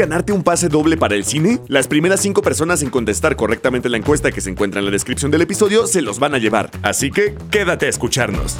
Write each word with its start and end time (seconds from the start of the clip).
ganarte 0.00 0.32
un 0.32 0.42
pase 0.42 0.68
doble 0.68 0.96
para 0.96 1.14
el 1.14 1.26
cine? 1.26 1.60
Las 1.68 1.86
primeras 1.86 2.20
cinco 2.20 2.40
personas 2.40 2.82
en 2.82 2.88
contestar 2.88 3.36
correctamente 3.36 3.90
la 3.90 3.98
encuesta 3.98 4.32
que 4.32 4.40
se 4.40 4.48
encuentra 4.48 4.78
en 4.78 4.86
la 4.86 4.90
descripción 4.90 5.30
del 5.30 5.42
episodio 5.42 5.86
se 5.86 6.00
los 6.00 6.18
van 6.18 6.34
a 6.34 6.38
llevar. 6.38 6.70
Así 6.82 7.10
que 7.10 7.34
quédate 7.50 7.84
a 7.84 7.90
escucharnos. 7.90 8.56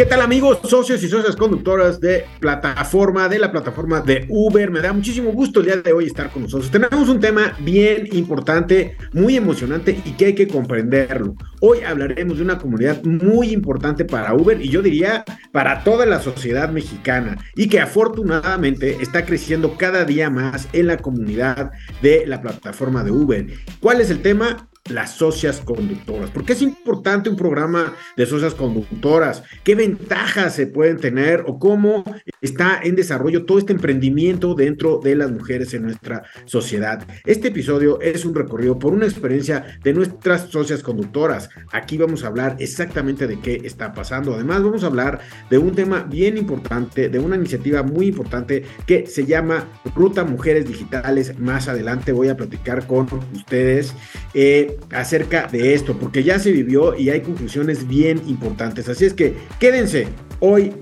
¿Qué 0.00 0.06
tal 0.06 0.22
amigos, 0.22 0.60
socios 0.64 1.02
y 1.02 1.08
socias 1.10 1.36
conductoras 1.36 2.00
de 2.00 2.24
plataforma, 2.40 3.28
de 3.28 3.38
la 3.38 3.52
plataforma 3.52 4.00
de 4.00 4.24
Uber? 4.30 4.70
Me 4.70 4.80
da 4.80 4.94
muchísimo 4.94 5.30
gusto 5.30 5.60
el 5.60 5.66
día 5.66 5.76
de 5.76 5.92
hoy 5.92 6.06
estar 6.06 6.30
con 6.30 6.44
nosotros. 6.44 6.70
Tenemos 6.70 7.06
un 7.10 7.20
tema 7.20 7.52
bien 7.58 8.08
importante, 8.12 8.96
muy 9.12 9.36
emocionante 9.36 10.00
y 10.02 10.12
que 10.12 10.24
hay 10.24 10.34
que 10.34 10.48
comprenderlo. 10.48 11.34
Hoy 11.60 11.80
hablaremos 11.80 12.38
de 12.38 12.44
una 12.44 12.56
comunidad 12.56 13.04
muy 13.04 13.50
importante 13.50 14.06
para 14.06 14.32
Uber 14.32 14.58
y 14.62 14.70
yo 14.70 14.80
diría 14.80 15.22
para 15.52 15.84
toda 15.84 16.06
la 16.06 16.18
sociedad 16.18 16.70
mexicana 16.70 17.36
y 17.54 17.68
que 17.68 17.80
afortunadamente 17.80 18.96
está 19.02 19.26
creciendo 19.26 19.76
cada 19.76 20.06
día 20.06 20.30
más 20.30 20.66
en 20.72 20.86
la 20.86 20.96
comunidad 20.96 21.72
de 22.00 22.24
la 22.26 22.40
plataforma 22.40 23.04
de 23.04 23.10
Uber. 23.10 23.48
¿Cuál 23.80 24.00
es 24.00 24.08
el 24.08 24.22
tema? 24.22 24.69
Las 24.90 25.12
socias 25.12 25.60
conductoras. 25.60 26.30
¿Por 26.30 26.44
qué 26.44 26.52
es 26.52 26.62
importante 26.62 27.30
un 27.30 27.36
programa 27.36 27.94
de 28.16 28.26
socias 28.26 28.54
conductoras? 28.54 29.42
¿Qué 29.64 29.74
ventajas 29.74 30.54
se 30.54 30.66
pueden 30.66 30.98
tener 30.98 31.44
o 31.46 31.58
cómo 31.58 32.04
está 32.40 32.80
en 32.82 32.96
desarrollo 32.96 33.44
todo 33.44 33.58
este 33.58 33.72
emprendimiento 33.72 34.54
dentro 34.54 35.00
de 35.02 35.16
las 35.16 35.30
mujeres 35.30 35.74
en 35.74 35.82
nuestra 35.82 36.24
sociedad? 36.44 37.06
Este 37.24 37.48
episodio 37.48 38.00
es 38.00 38.24
un 38.24 38.34
recorrido 38.34 38.78
por 38.78 38.92
una 38.92 39.06
experiencia 39.06 39.78
de 39.82 39.92
nuestras 39.92 40.48
socias 40.50 40.82
conductoras. 40.82 41.50
Aquí 41.72 41.96
vamos 41.96 42.24
a 42.24 42.28
hablar 42.28 42.56
exactamente 42.58 43.26
de 43.26 43.40
qué 43.40 43.60
está 43.64 43.92
pasando. 43.92 44.34
Además, 44.34 44.62
vamos 44.62 44.84
a 44.84 44.88
hablar 44.88 45.20
de 45.48 45.58
un 45.58 45.74
tema 45.74 46.02
bien 46.02 46.36
importante, 46.36 47.08
de 47.08 47.18
una 47.18 47.36
iniciativa 47.36 47.82
muy 47.82 48.08
importante 48.08 48.64
que 48.86 49.06
se 49.06 49.26
llama 49.26 49.68
Ruta 49.94 50.24
Mujeres 50.24 50.66
Digitales. 50.66 51.38
Más 51.38 51.68
adelante 51.68 52.12
voy 52.12 52.28
a 52.28 52.36
platicar 52.36 52.86
con 52.86 53.06
ustedes. 53.34 53.94
Eh, 54.32 54.78
acerca 54.92 55.48
de 55.48 55.74
esto, 55.74 55.98
porque 55.98 56.22
ya 56.22 56.38
se 56.38 56.52
vivió 56.52 56.96
y 56.96 57.10
hay 57.10 57.20
conclusiones 57.20 57.88
bien 57.88 58.22
importantes. 58.28 58.88
Así 58.88 59.04
es 59.04 59.12
que 59.12 59.34
quédense, 59.58 60.06
hoy 60.38 60.72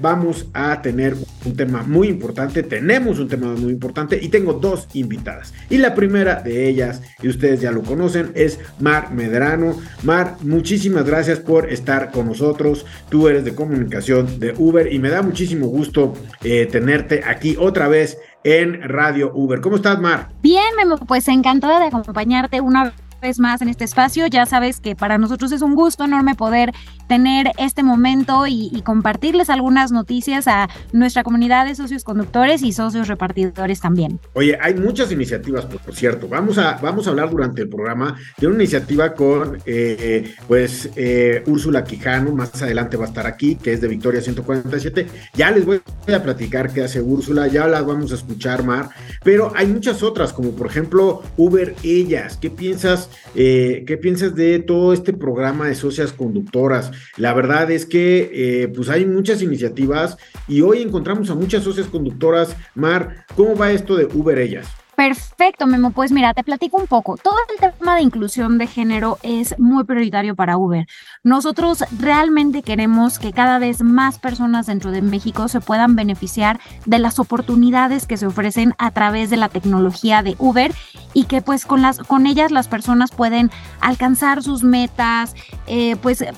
vamos 0.00 0.46
a 0.52 0.80
tener 0.82 1.16
un 1.44 1.56
tema 1.56 1.82
muy 1.82 2.08
importante, 2.08 2.62
tenemos 2.62 3.18
un 3.18 3.28
tema 3.28 3.48
muy 3.54 3.72
importante 3.72 4.18
y 4.20 4.28
tengo 4.28 4.54
dos 4.54 4.88
invitadas. 4.94 5.52
Y 5.68 5.78
la 5.78 5.94
primera 5.94 6.36
de 6.36 6.68
ellas, 6.68 7.02
y 7.22 7.28
ustedes 7.28 7.60
ya 7.60 7.70
lo 7.70 7.82
conocen, 7.82 8.32
es 8.34 8.58
Mar 8.78 9.12
Medrano. 9.12 9.76
Mar, 10.02 10.36
muchísimas 10.42 11.04
gracias 11.04 11.38
por 11.38 11.70
estar 11.72 12.10
con 12.10 12.26
nosotros. 12.26 12.86
Tú 13.08 13.28
eres 13.28 13.44
de 13.44 13.54
comunicación 13.54 14.38
de 14.40 14.54
Uber 14.56 14.92
y 14.92 14.98
me 14.98 15.10
da 15.10 15.22
muchísimo 15.22 15.66
gusto 15.66 16.14
eh, 16.42 16.66
tenerte 16.70 17.22
aquí 17.24 17.56
otra 17.58 17.88
vez 17.88 18.18
en 18.44 18.82
Radio 18.82 19.32
Uber. 19.34 19.60
¿Cómo 19.60 19.76
estás, 19.76 20.00
Mar? 20.00 20.30
Bien, 20.42 20.74
Memo, 20.76 20.96
pues 20.98 21.28
encantada 21.28 21.80
de 21.80 21.86
acompañarte 21.86 22.60
una 22.60 22.92
vez 23.20 23.38
más 23.38 23.62
en 23.62 23.68
este 23.68 23.84
espacio. 23.84 24.26
Ya 24.26 24.46
sabes 24.46 24.80
que 24.80 24.96
para 24.96 25.18
nosotros 25.18 25.52
es 25.52 25.62
un 25.62 25.74
gusto 25.74 26.04
enorme 26.04 26.34
poder 26.34 26.72
tener 27.08 27.50
este 27.58 27.82
momento 27.82 28.46
y, 28.46 28.70
compartirles 28.84 29.50
algunas 29.50 29.92
noticias 29.92 30.48
a 30.48 30.68
nuestra 30.92 31.22
comunidad 31.22 31.66
de 31.66 31.74
socios 31.74 32.02
conductores 32.02 32.62
y 32.62 32.72
socios 32.72 33.08
repartidores 33.08 33.80
también. 33.80 34.18
Oye, 34.32 34.56
hay 34.60 34.74
muchas 34.74 35.12
iniciativas, 35.12 35.66
por, 35.66 35.94
cierto. 35.94 36.28
Vamos 36.28 36.56
a, 36.56 36.78
vamos 36.80 37.06
a 37.06 37.10
hablar 37.10 37.30
durante 37.30 37.62
el 37.62 37.68
programa 37.68 38.16
de 38.38 38.46
una 38.46 38.56
iniciativa 38.56 39.14
con, 39.14 39.58
eh, 39.66 40.34
pues, 40.48 40.88
eh, 40.96 41.42
Úrsula 41.46 41.84
Quijano, 41.84 42.32
más 42.32 42.62
adelante 42.62 42.96
va 42.96 43.04
a 43.04 43.08
estar 43.08 43.26
aquí, 43.26 43.56
que 43.56 43.72
es 43.72 43.80
de 43.80 43.88
Victoria 43.88 44.22
147. 44.22 45.06
Ya 45.34 45.50
les 45.50 45.66
voy 45.66 45.82
a 46.14 46.22
platicar 46.22 46.72
qué 46.72 46.84
hace 46.84 47.02
Úrsula, 47.02 47.48
ya 47.48 47.66
las 47.66 47.84
vamos 47.84 48.12
a 48.12 48.14
escuchar, 48.14 48.64
Mar, 48.64 48.88
pero 49.22 49.52
hay 49.54 49.66
muchas 49.66 50.02
otras, 50.02 50.32
como 50.32 50.52
por 50.52 50.68
ejemplo 50.68 51.22
Uber 51.36 51.74
Ellas. 51.82 52.38
¿Qué 52.40 52.50
piensas 52.50 53.09
eh, 53.34 53.84
¿Qué 53.86 53.96
piensas 53.96 54.34
de 54.34 54.58
todo 54.58 54.92
este 54.92 55.12
programa 55.12 55.66
de 55.66 55.74
socias 55.74 56.12
conductoras? 56.12 56.90
La 57.16 57.34
verdad 57.34 57.70
es 57.70 57.86
que 57.86 58.30
eh, 58.32 58.68
pues 58.68 58.88
hay 58.88 59.06
muchas 59.06 59.42
iniciativas 59.42 60.16
y 60.48 60.62
hoy 60.62 60.82
encontramos 60.82 61.30
a 61.30 61.34
muchas 61.34 61.64
socias 61.64 61.86
conductoras. 61.86 62.56
Mar, 62.74 63.26
¿cómo 63.36 63.56
va 63.56 63.72
esto 63.72 63.96
de 63.96 64.06
Uber 64.06 64.38
Ellas? 64.38 64.79
Perfecto, 65.00 65.66
Memo. 65.66 65.92
Pues 65.92 66.12
mira, 66.12 66.34
te 66.34 66.44
platico 66.44 66.76
un 66.76 66.86
poco. 66.86 67.16
Todo 67.16 67.36
el 67.48 67.72
tema 67.72 67.96
de 67.96 68.02
inclusión 68.02 68.58
de 68.58 68.66
género 68.66 69.16
es 69.22 69.58
muy 69.58 69.84
prioritario 69.84 70.36
para 70.36 70.58
Uber. 70.58 70.86
Nosotros 71.24 71.84
realmente 71.98 72.62
queremos 72.62 73.18
que 73.18 73.32
cada 73.32 73.58
vez 73.58 73.82
más 73.82 74.18
personas 74.18 74.66
dentro 74.66 74.90
de 74.90 75.00
México 75.00 75.48
se 75.48 75.62
puedan 75.62 75.96
beneficiar 75.96 76.60
de 76.84 76.98
las 76.98 77.18
oportunidades 77.18 78.06
que 78.06 78.18
se 78.18 78.26
ofrecen 78.26 78.74
a 78.76 78.90
través 78.90 79.30
de 79.30 79.38
la 79.38 79.48
tecnología 79.48 80.22
de 80.22 80.36
Uber 80.38 80.70
y 81.14 81.24
que 81.24 81.40
pues 81.40 81.64
con, 81.64 81.80
las, 81.80 82.00
con 82.00 82.26
ellas 82.26 82.50
las 82.50 82.68
personas 82.68 83.10
pueden 83.10 83.50
alcanzar 83.80 84.42
sus 84.42 84.62
metas, 84.62 85.34
eh, 85.66 85.96
pues 86.02 86.20
eh, 86.20 86.30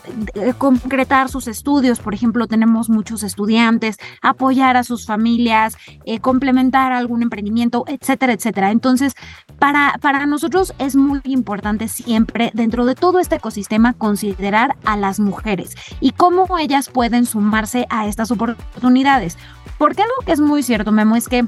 concretar 0.57 1.29
sus 1.29 1.49
estudios. 1.49 1.99
Por 1.99 2.15
ejemplo, 2.15 2.47
tenemos 2.47 2.89
muchos 2.89 3.25
estudiantes, 3.25 3.97
apoyar 4.23 4.77
a 4.77 4.85
sus 4.85 5.05
familias, 5.05 5.77
eh, 6.07 6.21
complementar 6.21 6.93
algún 6.93 7.23
emprendimiento, 7.23 7.85
etcétera, 7.89 8.33
etcétera 8.35 8.52
entonces, 8.57 9.15
para, 9.59 9.99
para 10.01 10.27
nosotros 10.27 10.75
es 10.79 10.97
muy 10.97 11.21
importante 11.25 11.89
siempre 11.89 12.51
dentro 12.55 12.85
de 12.85 12.95
todo 12.95 13.19
este 13.19 13.37
ecosistema 13.37 13.93
considerar 13.93 14.77
a 14.85 14.97
las 14.97 15.21
mujeres 15.21 15.77
y 16.01 16.13
cómo 16.13 16.59
ellas 16.59 16.89
pueden 16.89 17.27
sumarse 17.27 17.87
a 17.91 18.07
estas 18.07 18.31
oportunidades. 18.31 19.39
Porque 19.79 20.03
algo 20.03 20.15
que 20.25 20.33
es 20.33 20.41
muy 20.41 20.63
cierto, 20.63 20.93
Memo, 20.93 21.17
es 21.17 21.29
que 21.29 21.47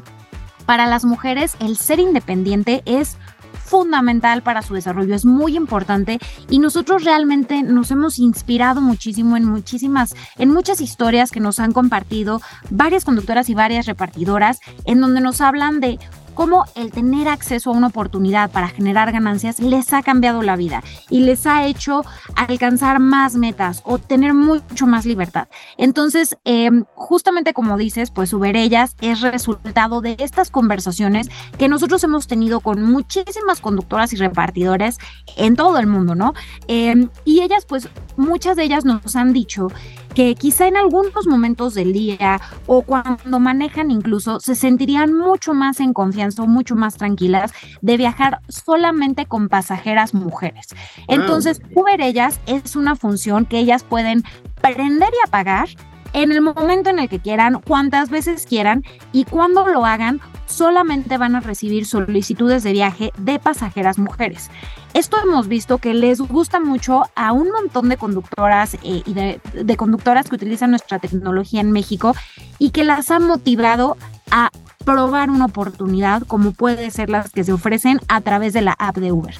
para 0.66 0.86
las 0.86 1.04
mujeres 1.04 1.56
el 1.60 1.76
ser 1.76 1.98
independiente 1.98 2.82
es 2.86 3.18
fundamental 3.64 4.42
para 4.42 4.62
su 4.62 4.74
desarrollo, 4.74 5.14
es 5.14 5.24
muy 5.24 5.56
importante 5.56 6.18
y 6.50 6.58
nosotros 6.58 7.04
realmente 7.04 7.62
nos 7.62 7.90
hemos 7.90 8.18
inspirado 8.18 8.80
muchísimo 8.80 9.36
en 9.36 9.44
muchísimas, 9.44 10.14
en 10.36 10.52
muchas 10.52 10.80
historias 10.80 11.30
que 11.30 11.40
nos 11.40 11.58
han 11.58 11.72
compartido 11.72 12.40
varias 12.70 13.04
conductoras 13.04 13.48
y 13.48 13.54
varias 13.54 13.86
repartidoras 13.86 14.60
en 14.84 15.00
donde 15.00 15.20
nos 15.20 15.40
hablan 15.40 15.80
de 15.80 15.98
cómo 16.34 16.64
el 16.74 16.90
tener 16.90 17.28
acceso 17.28 17.70
a 17.70 17.72
una 17.74 17.88
oportunidad 17.88 18.50
para 18.50 18.68
generar 18.68 19.12
ganancias 19.12 19.60
les 19.60 19.92
ha 19.92 20.02
cambiado 20.02 20.42
la 20.42 20.56
vida 20.56 20.82
y 21.10 21.20
les 21.20 21.46
ha 21.46 21.66
hecho 21.66 22.04
alcanzar 22.34 22.98
más 22.98 23.34
metas 23.36 23.82
o 23.84 23.98
tener 23.98 24.34
mucho 24.34 24.86
más 24.86 25.06
libertad. 25.06 25.48
Entonces, 25.78 26.36
em, 26.44 26.84
justamente 26.94 27.54
como 27.54 27.76
dices, 27.76 28.10
pues 28.10 28.32
Uberellas 28.32 28.96
es 29.00 29.20
resultado 29.20 30.00
de 30.00 30.16
estas 30.18 30.50
conversaciones 30.50 31.28
que 31.58 31.68
nosotros 31.68 32.02
hemos 32.04 32.26
tenido 32.26 32.60
con 32.60 32.82
muchísimas 32.82 33.60
conductoras 33.60 34.12
y 34.12 34.16
repartidores 34.16 34.98
en 35.36 35.56
todo 35.56 35.78
el 35.78 35.86
mundo, 35.86 36.14
¿no? 36.14 36.34
Em, 36.68 37.08
y 37.24 37.42
ellas, 37.42 37.64
pues 37.66 37.88
muchas 38.16 38.56
de 38.56 38.64
ellas 38.64 38.84
nos 38.84 39.16
han 39.16 39.32
dicho 39.32 39.68
que 40.14 40.34
quizá 40.34 40.66
en 40.68 40.76
algunos 40.76 41.26
momentos 41.26 41.74
del 41.74 41.92
día 41.92 42.40
o 42.66 42.82
cuando 42.82 43.40
manejan 43.40 43.90
incluso 43.90 44.40
se 44.40 44.54
sentirían 44.54 45.12
mucho 45.12 45.54
más 45.54 45.80
en 45.80 45.92
confianza 45.92 46.42
o 46.42 46.46
mucho 46.46 46.76
más 46.76 46.96
tranquilas 46.96 47.52
de 47.82 47.96
viajar 47.96 48.40
solamente 48.48 49.26
con 49.26 49.48
pasajeras 49.48 50.14
mujeres. 50.14 50.68
Entonces, 51.08 51.60
Uber 51.74 52.00
ellas 52.00 52.40
es 52.46 52.76
una 52.76 52.96
función 52.96 53.44
que 53.46 53.58
ellas 53.58 53.82
pueden 53.82 54.22
prender 54.60 55.10
y 55.12 55.26
apagar 55.26 55.68
en 56.14 56.32
el 56.32 56.40
momento 56.40 56.88
en 56.88 57.00
el 57.00 57.08
que 57.08 57.18
quieran, 57.18 57.60
cuantas 57.60 58.08
veces 58.08 58.46
quieran 58.46 58.82
y 59.12 59.24
cuando 59.24 59.66
lo 59.66 59.84
hagan 59.84 60.20
solamente 60.46 61.18
van 61.18 61.34
a 61.34 61.40
recibir 61.40 61.86
solicitudes 61.86 62.62
de 62.62 62.72
viaje 62.72 63.12
de 63.18 63.38
pasajeras 63.38 63.98
mujeres. 63.98 64.50
Esto 64.94 65.16
hemos 65.22 65.48
visto 65.48 65.78
que 65.78 65.92
les 65.92 66.20
gusta 66.20 66.60
mucho 66.60 67.02
a 67.16 67.32
un 67.32 67.50
montón 67.50 67.88
de 67.88 67.96
conductoras 67.96 68.74
eh, 68.74 69.02
y 69.04 69.12
de, 69.12 69.76
conductoras 69.76 70.28
que 70.28 70.36
utilizan 70.36 70.70
nuestra 70.70 71.00
tecnología 71.00 71.60
en 71.60 71.72
México 71.72 72.14
y 72.58 72.70
que 72.70 72.84
las 72.84 73.10
ha 73.10 73.18
motivado 73.18 73.96
a 74.30 74.50
probar 74.84 75.30
una 75.30 75.46
oportunidad 75.46 76.22
como 76.22 76.52
puede 76.52 76.90
ser 76.92 77.10
las 77.10 77.30
que 77.30 77.42
se 77.42 77.52
ofrecen 77.52 78.00
a 78.06 78.20
través 78.20 78.52
de 78.52 78.60
la 78.60 78.76
app 78.78 78.96
de 78.96 79.10
Uber. 79.10 79.34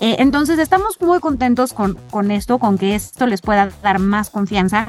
Eh, 0.00 0.16
entonces 0.18 0.58
estamos 0.58 1.00
muy 1.00 1.20
contentos 1.20 1.72
con, 1.72 1.94
con 2.10 2.30
esto, 2.30 2.58
con 2.58 2.76
que 2.76 2.94
esto 2.94 3.26
les 3.26 3.42
pueda 3.42 3.70
dar 3.82 3.98
más 3.98 4.30
confianza, 4.30 4.88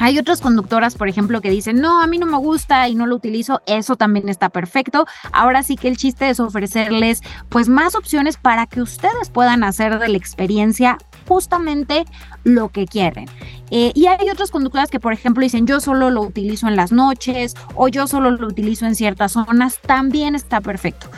Hay 0.00 0.18
otras 0.18 0.40
conductoras, 0.40 0.94
por 0.94 1.08
ejemplo, 1.08 1.42
que 1.42 1.50
dicen, 1.50 1.78
no, 1.78 2.00
a 2.00 2.06
mí 2.06 2.16
no 2.16 2.24
me 2.24 2.38
gusta 2.38 2.88
y 2.88 2.94
no 2.94 3.06
lo 3.06 3.16
utilizo, 3.16 3.60
eso 3.66 3.96
también 3.96 4.30
está 4.30 4.48
perfecto. 4.48 5.06
Ahora 5.30 5.62
sí 5.62 5.76
que 5.76 5.88
el 5.88 5.98
chiste 5.98 6.30
es 6.30 6.40
ofrecerles 6.40 7.20
pues 7.50 7.68
más 7.68 7.94
opciones 7.94 8.38
para 8.38 8.66
que 8.66 8.80
ustedes 8.80 9.28
puedan 9.28 9.62
hacer 9.62 9.98
de 9.98 10.08
la 10.08 10.16
experiencia 10.16 10.96
justamente 11.28 12.06
lo 12.44 12.70
que 12.70 12.86
quieren. 12.86 13.26
Eh, 13.70 13.92
y 13.94 14.06
hay 14.06 14.30
otras 14.30 14.50
conductoras 14.50 14.88
que, 14.88 15.00
por 15.00 15.12
ejemplo, 15.12 15.42
dicen 15.42 15.66
yo 15.66 15.80
solo 15.80 16.08
lo 16.08 16.22
utilizo 16.22 16.66
en 16.66 16.76
las 16.76 16.92
noches 16.92 17.54
o 17.74 17.88
yo 17.88 18.06
solo 18.06 18.30
lo 18.30 18.46
utilizo 18.46 18.86
en 18.86 18.94
ciertas 18.94 19.32
zonas, 19.32 19.80
también 19.86 20.34
está 20.34 20.62
perfecto. 20.62 21.08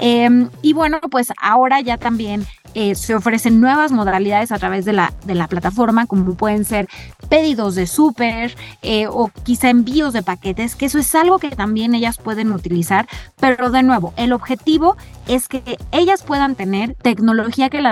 Em, 0.00 0.50
y 0.62 0.72
bueno, 0.72 0.98
pues 1.12 1.32
ahora 1.40 1.80
ya 1.80 1.96
también 1.96 2.44
eh, 2.74 2.94
se 2.94 3.14
ofrecen 3.14 3.60
nuevas 3.60 3.92
modalidades 3.92 4.52
a 4.52 4.58
través 4.58 4.84
de 4.84 4.92
la, 4.92 5.12
de 5.24 5.34
la 5.34 5.48
plataforma, 5.48 6.06
como 6.06 6.34
pueden 6.34 6.64
ser 6.64 6.88
pedidos 7.28 7.74
de 7.74 7.86
súper 7.86 8.56
eh, 8.82 9.06
o 9.08 9.30
quizá 9.42 9.70
envíos 9.70 10.12
de 10.12 10.22
paquetes, 10.22 10.74
que 10.74 10.86
eso 10.86 10.98
es 10.98 11.14
algo 11.14 11.38
que 11.38 11.50
también 11.50 11.94
ellas 11.94 12.18
pueden 12.18 12.52
utilizar, 12.52 13.06
pero 13.40 13.70
de 13.70 13.82
nuevo, 13.82 14.12
el 14.16 14.32
objetivo 14.32 14.96
es 15.28 15.48
que 15.48 15.62
ellas 15.92 16.22
puedan 16.22 16.54
tener 16.54 16.94
tecnología 16.94 17.70
que, 17.70 17.82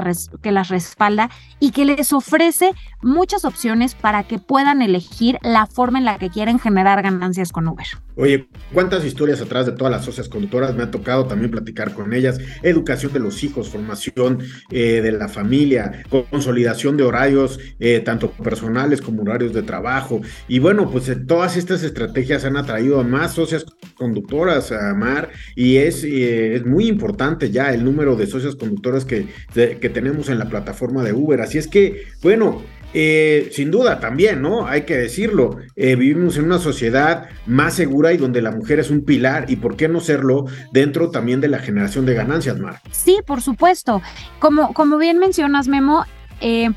que 0.43 0.53
las 0.53 0.69
respalda 0.69 1.31
y 1.59 1.71
que 1.73 1.85
les 1.85 2.13
ofrece 2.13 2.73
muchas 3.03 3.45
opciones 3.45 3.95
para 3.95 4.25
que 4.25 4.39
puedan 4.39 4.83
elegir 4.83 5.39
la 5.43 5.67
forma 5.67 5.99
en 5.99 6.05
la 6.05 6.19
que 6.19 6.31
quieren 6.31 6.59
generar 6.59 7.03
ganancias 7.03 7.53
con 7.53 7.69
Uber. 7.69 7.87
Oye, 8.17 8.49
¿cuántas 8.75 9.05
historias 9.05 9.41
atrás 9.41 9.67
de 9.67 9.73
todas 9.73 9.91
las 9.91 10.05
socias 10.05 10.29
conductoras 10.29 10.75
me 10.75 10.83
ha 10.83 10.91
tocado 10.91 11.27
también 11.27 11.51
platicar 11.51 11.95
con 11.95 12.13
ellas? 12.13 12.39
Educación 12.63 13.13
de 13.13 13.21
los 13.21 13.43
hijos, 13.45 13.71
formación 13.71 14.41
eh, 14.71 15.01
de 15.01 15.13
la 15.13 15.29
familia, 15.29 16.03
consolidación 16.31 16.97
de 16.97 17.05
horarios, 17.05 17.59
eh, 17.79 18.01
tanto 18.01 18.31
personales 18.33 19.01
como 19.01 19.23
horarios 19.23 19.55
de 19.55 19.63
trabajo. 19.63 20.21
Y 20.49 20.59
bueno, 20.59 20.91
pues 20.91 21.09
eh, 21.09 21.17
todas 21.17 21.57
estas 21.57 21.83
estrategias 21.83 22.45
han 22.45 22.57
atraído 22.57 23.01
a 23.01 23.05
más 23.05 23.33
socias 23.33 23.65
conductoras 23.95 24.73
a 24.73 24.95
Mar 24.95 25.31
y 25.55 25.77
es, 25.77 26.05
es 26.05 26.67
muy 26.67 26.89
importante 26.89 27.20
ya 27.51 27.73
el 27.73 27.85
número 27.85 28.17
de 28.17 28.27
socias 28.27 28.57
conductoras 28.57 29.05
que, 29.05 29.27
que 29.55 29.89
tenemos 29.89 30.29
en 30.29 30.39
la 30.39 30.49
plataforma 30.49 31.03
de 31.03 31.13
Uber. 31.13 31.41
Así 31.41 31.59
es 31.59 31.69
que, 31.69 32.05
bueno, 32.23 32.63
eh, 32.93 33.51
sin 33.53 33.71
duda, 33.71 34.01
también, 34.01 34.43
¿no? 34.43 34.67
Hay 34.67 34.83
que 34.83 34.97
decirlo, 34.97 35.59
eh, 35.77 35.95
vivimos 35.95 36.37
en 36.37 36.45
una 36.45 36.59
sociedad 36.59 37.29
más 37.47 37.75
segura 37.75 38.13
y 38.13 38.17
donde 38.17 38.43
la 38.43 38.51
mujer 38.51 38.81
es 38.81 38.91
un 38.91 39.05
pilar 39.05 39.47
y 39.49 39.57
por 39.57 39.77
qué 39.77 39.89
no 39.89 40.01
serlo 40.01 40.47
dentro 40.73 41.11
también 41.11 41.41
de 41.41 41.49
la 41.49 41.61
generación 41.61 42.05
de 42.05 42.15
ganancias, 42.15 42.59
Mar. 42.59 42.81
Sí, 42.91 43.19
por 43.25 43.43
supuesto. 43.43 44.03
Como, 44.41 44.73
como 44.75 44.99
bien 44.99 45.19
mencionas, 45.19 45.69
Memo, 45.69 46.05
eh, 46.41 46.71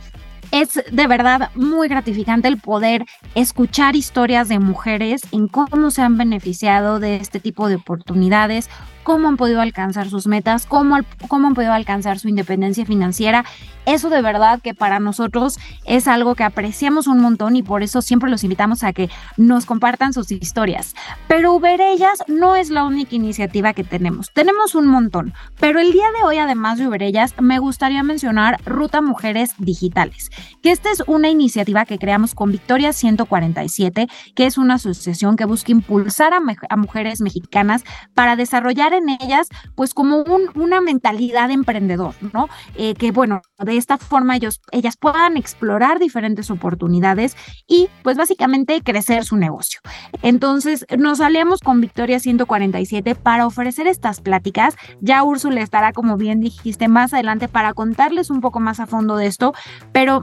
es 0.51 0.83
de 0.91 1.07
verdad 1.07 1.49
muy 1.55 1.87
gratificante 1.87 2.47
el 2.47 2.59
poder 2.59 3.05
escuchar 3.33 3.95
historias 3.95 4.49
de 4.49 4.59
mujeres 4.59 5.21
en 5.31 5.47
cómo 5.47 5.89
se 5.89 6.03
han 6.03 6.15
beneficiado 6.15 6.99
de 6.99 7.15
este 7.15 7.39
tipo 7.39 7.67
de 7.69 7.75
oportunidades 7.75 8.69
cómo 9.03 9.27
han 9.27 9.37
podido 9.37 9.61
alcanzar 9.61 10.09
sus 10.09 10.27
metas, 10.27 10.65
cómo, 10.65 10.97
cómo 11.27 11.47
han 11.47 11.53
podido 11.53 11.73
alcanzar 11.73 12.19
su 12.19 12.29
independencia 12.29 12.85
financiera. 12.85 13.45
Eso 13.85 14.09
de 14.09 14.21
verdad 14.21 14.61
que 14.61 14.73
para 14.73 14.99
nosotros 14.99 15.59
es 15.85 16.07
algo 16.07 16.35
que 16.35 16.43
apreciamos 16.43 17.07
un 17.07 17.19
montón 17.19 17.55
y 17.57 17.63
por 17.63 17.83
eso 17.83 18.01
siempre 18.01 18.29
los 18.29 18.43
invitamos 18.43 18.83
a 18.83 18.93
que 18.93 19.09
nos 19.35 19.65
compartan 19.65 20.13
sus 20.13 20.31
historias. 20.31 20.95
Pero 21.27 21.53
Uber 21.53 21.81
Ellas 21.81 22.23
no 22.27 22.55
es 22.55 22.69
la 22.69 22.85
única 22.85 23.15
iniciativa 23.15 23.73
que 23.73 23.83
tenemos. 23.83 24.31
Tenemos 24.33 24.73
un 24.75 24.87
montón. 24.87 25.33
Pero 25.59 25.79
el 25.79 25.91
día 25.91 26.05
de 26.17 26.25
hoy, 26.25 26.37
además 26.37 26.77
de 26.77 26.87
Uber 26.87 27.03
Ellas, 27.03 27.35
me 27.41 27.59
gustaría 27.59 28.03
mencionar 28.03 28.61
Ruta 28.65 29.01
Mujeres 29.01 29.53
Digitales, 29.57 30.31
que 30.61 30.71
esta 30.71 30.89
es 30.91 31.03
una 31.05 31.29
iniciativa 31.29 31.85
que 31.85 31.99
creamos 31.99 32.35
con 32.35 32.51
Victoria 32.51 32.93
147, 32.93 34.07
que 34.33 34.45
es 34.45 34.57
una 34.57 34.75
asociación 34.75 35.35
que 35.35 35.45
busca 35.45 35.71
impulsar 35.71 36.33
a 36.33 36.75
mujeres 36.77 37.19
mexicanas 37.19 37.83
para 38.13 38.35
desarrollar 38.35 38.92
en 38.93 39.09
ellas 39.09 39.47
pues 39.75 39.93
como 39.93 40.23
una 40.55 40.81
mentalidad 40.81 41.47
de 41.47 41.53
emprendedor, 41.53 42.15
¿no? 42.33 42.49
Eh, 42.75 42.93
que 42.93 43.11
bueno, 43.11 43.41
de 43.59 43.77
esta 43.77 43.97
forma 43.97 44.35
ellos, 44.35 44.61
ellas 44.71 44.97
puedan 44.97 45.37
explorar 45.37 45.99
diferentes 45.99 46.49
oportunidades 46.49 47.35
y 47.67 47.89
pues 48.03 48.17
básicamente 48.17 48.81
crecer 48.81 49.25
su 49.25 49.37
negocio. 49.37 49.79
Entonces 50.21 50.85
nos 50.97 51.19
salíamos 51.19 51.59
con 51.59 51.81
Victoria 51.81 52.19
147 52.19 53.15
para 53.15 53.45
ofrecer 53.45 53.87
estas 53.87 54.21
pláticas. 54.21 54.75
Ya 55.01 55.23
Úrsula 55.23 55.61
estará, 55.61 55.93
como 55.93 56.17
bien 56.17 56.39
dijiste, 56.39 56.87
más 56.87 57.13
adelante 57.13 57.47
para 57.47 57.73
contarles 57.73 58.29
un 58.29 58.41
poco 58.41 58.59
más 58.59 58.79
a 58.79 58.87
fondo 58.87 59.15
de 59.15 59.27
esto, 59.27 59.53
pero 59.91 60.21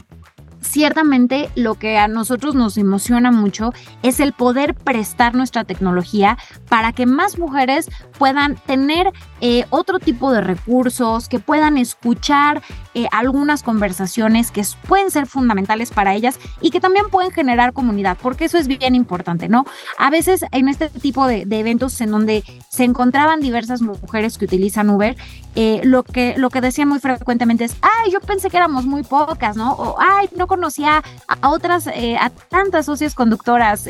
ciertamente 0.61 1.51
lo 1.55 1.75
que 1.75 1.99
a 1.99 2.09
nosotros 2.09 2.55
nos 2.55 2.77
emociona 2.77 3.33
mucho 3.33 3.73
es 4.03 4.21
el 4.21 4.33
poder 4.33 4.75
prestar 4.75 5.35
nuestra 5.35 5.65
tecnología 5.65 6.39
para 6.69 6.93
que 6.93 7.07
más 7.07 7.39
mujeres 7.39 7.91
puedan 8.19 8.57
tener 8.57 9.13
eh, 9.41 9.65
otro 9.71 9.99
tipo 9.99 10.33
de 10.33 10.43
recursos, 10.43 11.29
que 11.29 11.39
puedan 11.39 11.79
escuchar 11.79 12.63
eh, 12.95 13.07
algunas 13.11 13.63
conversaciones 13.63 14.51
que 14.51 14.63
pueden 14.87 15.11
ser 15.11 15.27
fundamentales 15.27 15.91
para 15.91 16.15
ellas 16.15 16.39
y 16.61 16.71
que 16.71 16.81
también 16.81 17.07
pueden 17.11 17.31
generar 17.31 17.73
comunidad, 17.73 18.19
porque 18.21 18.45
eso 18.45 18.59
es 18.59 18.67
bien 18.67 18.95
importante, 18.95 19.49
¿no? 19.49 19.65
A 19.97 20.11
veces 20.11 20.45
en 20.53 20.69
este 20.69 20.91
tipo 20.91 21.27
de, 21.27 21.47
eventos 21.51 22.01
en 22.01 22.11
donde 22.11 22.45
se 22.69 22.85
encontraban 22.85 23.41
diversas 23.41 23.81
mujeres 23.81 24.37
que 24.37 24.45
utilizan 24.45 24.91
Uber, 24.91 25.17
eh, 25.55 25.81
lo, 25.85 26.03
que, 26.03 26.35
lo 26.37 26.51
que 26.51 26.61
decían 26.61 26.89
muy 26.89 27.01
frecuentemente 27.01 27.65
es, 27.65 27.77
ay, 27.83 28.13
yo 28.13 28.21
pensé 28.21 28.51
que 28.51 28.57
éramos 28.57 28.85
muy 28.85 29.03
pocas, 29.03 29.57
¿no? 29.57 29.73
O, 29.73 29.97
ay, 29.99 30.29
no 30.37 30.47
conocía 30.51 31.03
a 31.29 31.49
otras, 31.49 31.87
a 31.87 32.31
tantas 32.49 32.87
socias 32.87 33.15
conductoras 33.15 33.89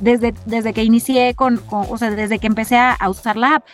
desde, 0.00 0.32
desde 0.46 0.72
que 0.72 0.84
inicié 0.84 1.34
con, 1.34 1.60
o 1.70 1.98
sea, 1.98 2.10
desde 2.10 2.38
que 2.38 2.46
empecé 2.46 2.76
a 2.78 3.10
usar 3.10 3.36
la 3.36 3.56
app. 3.56 3.64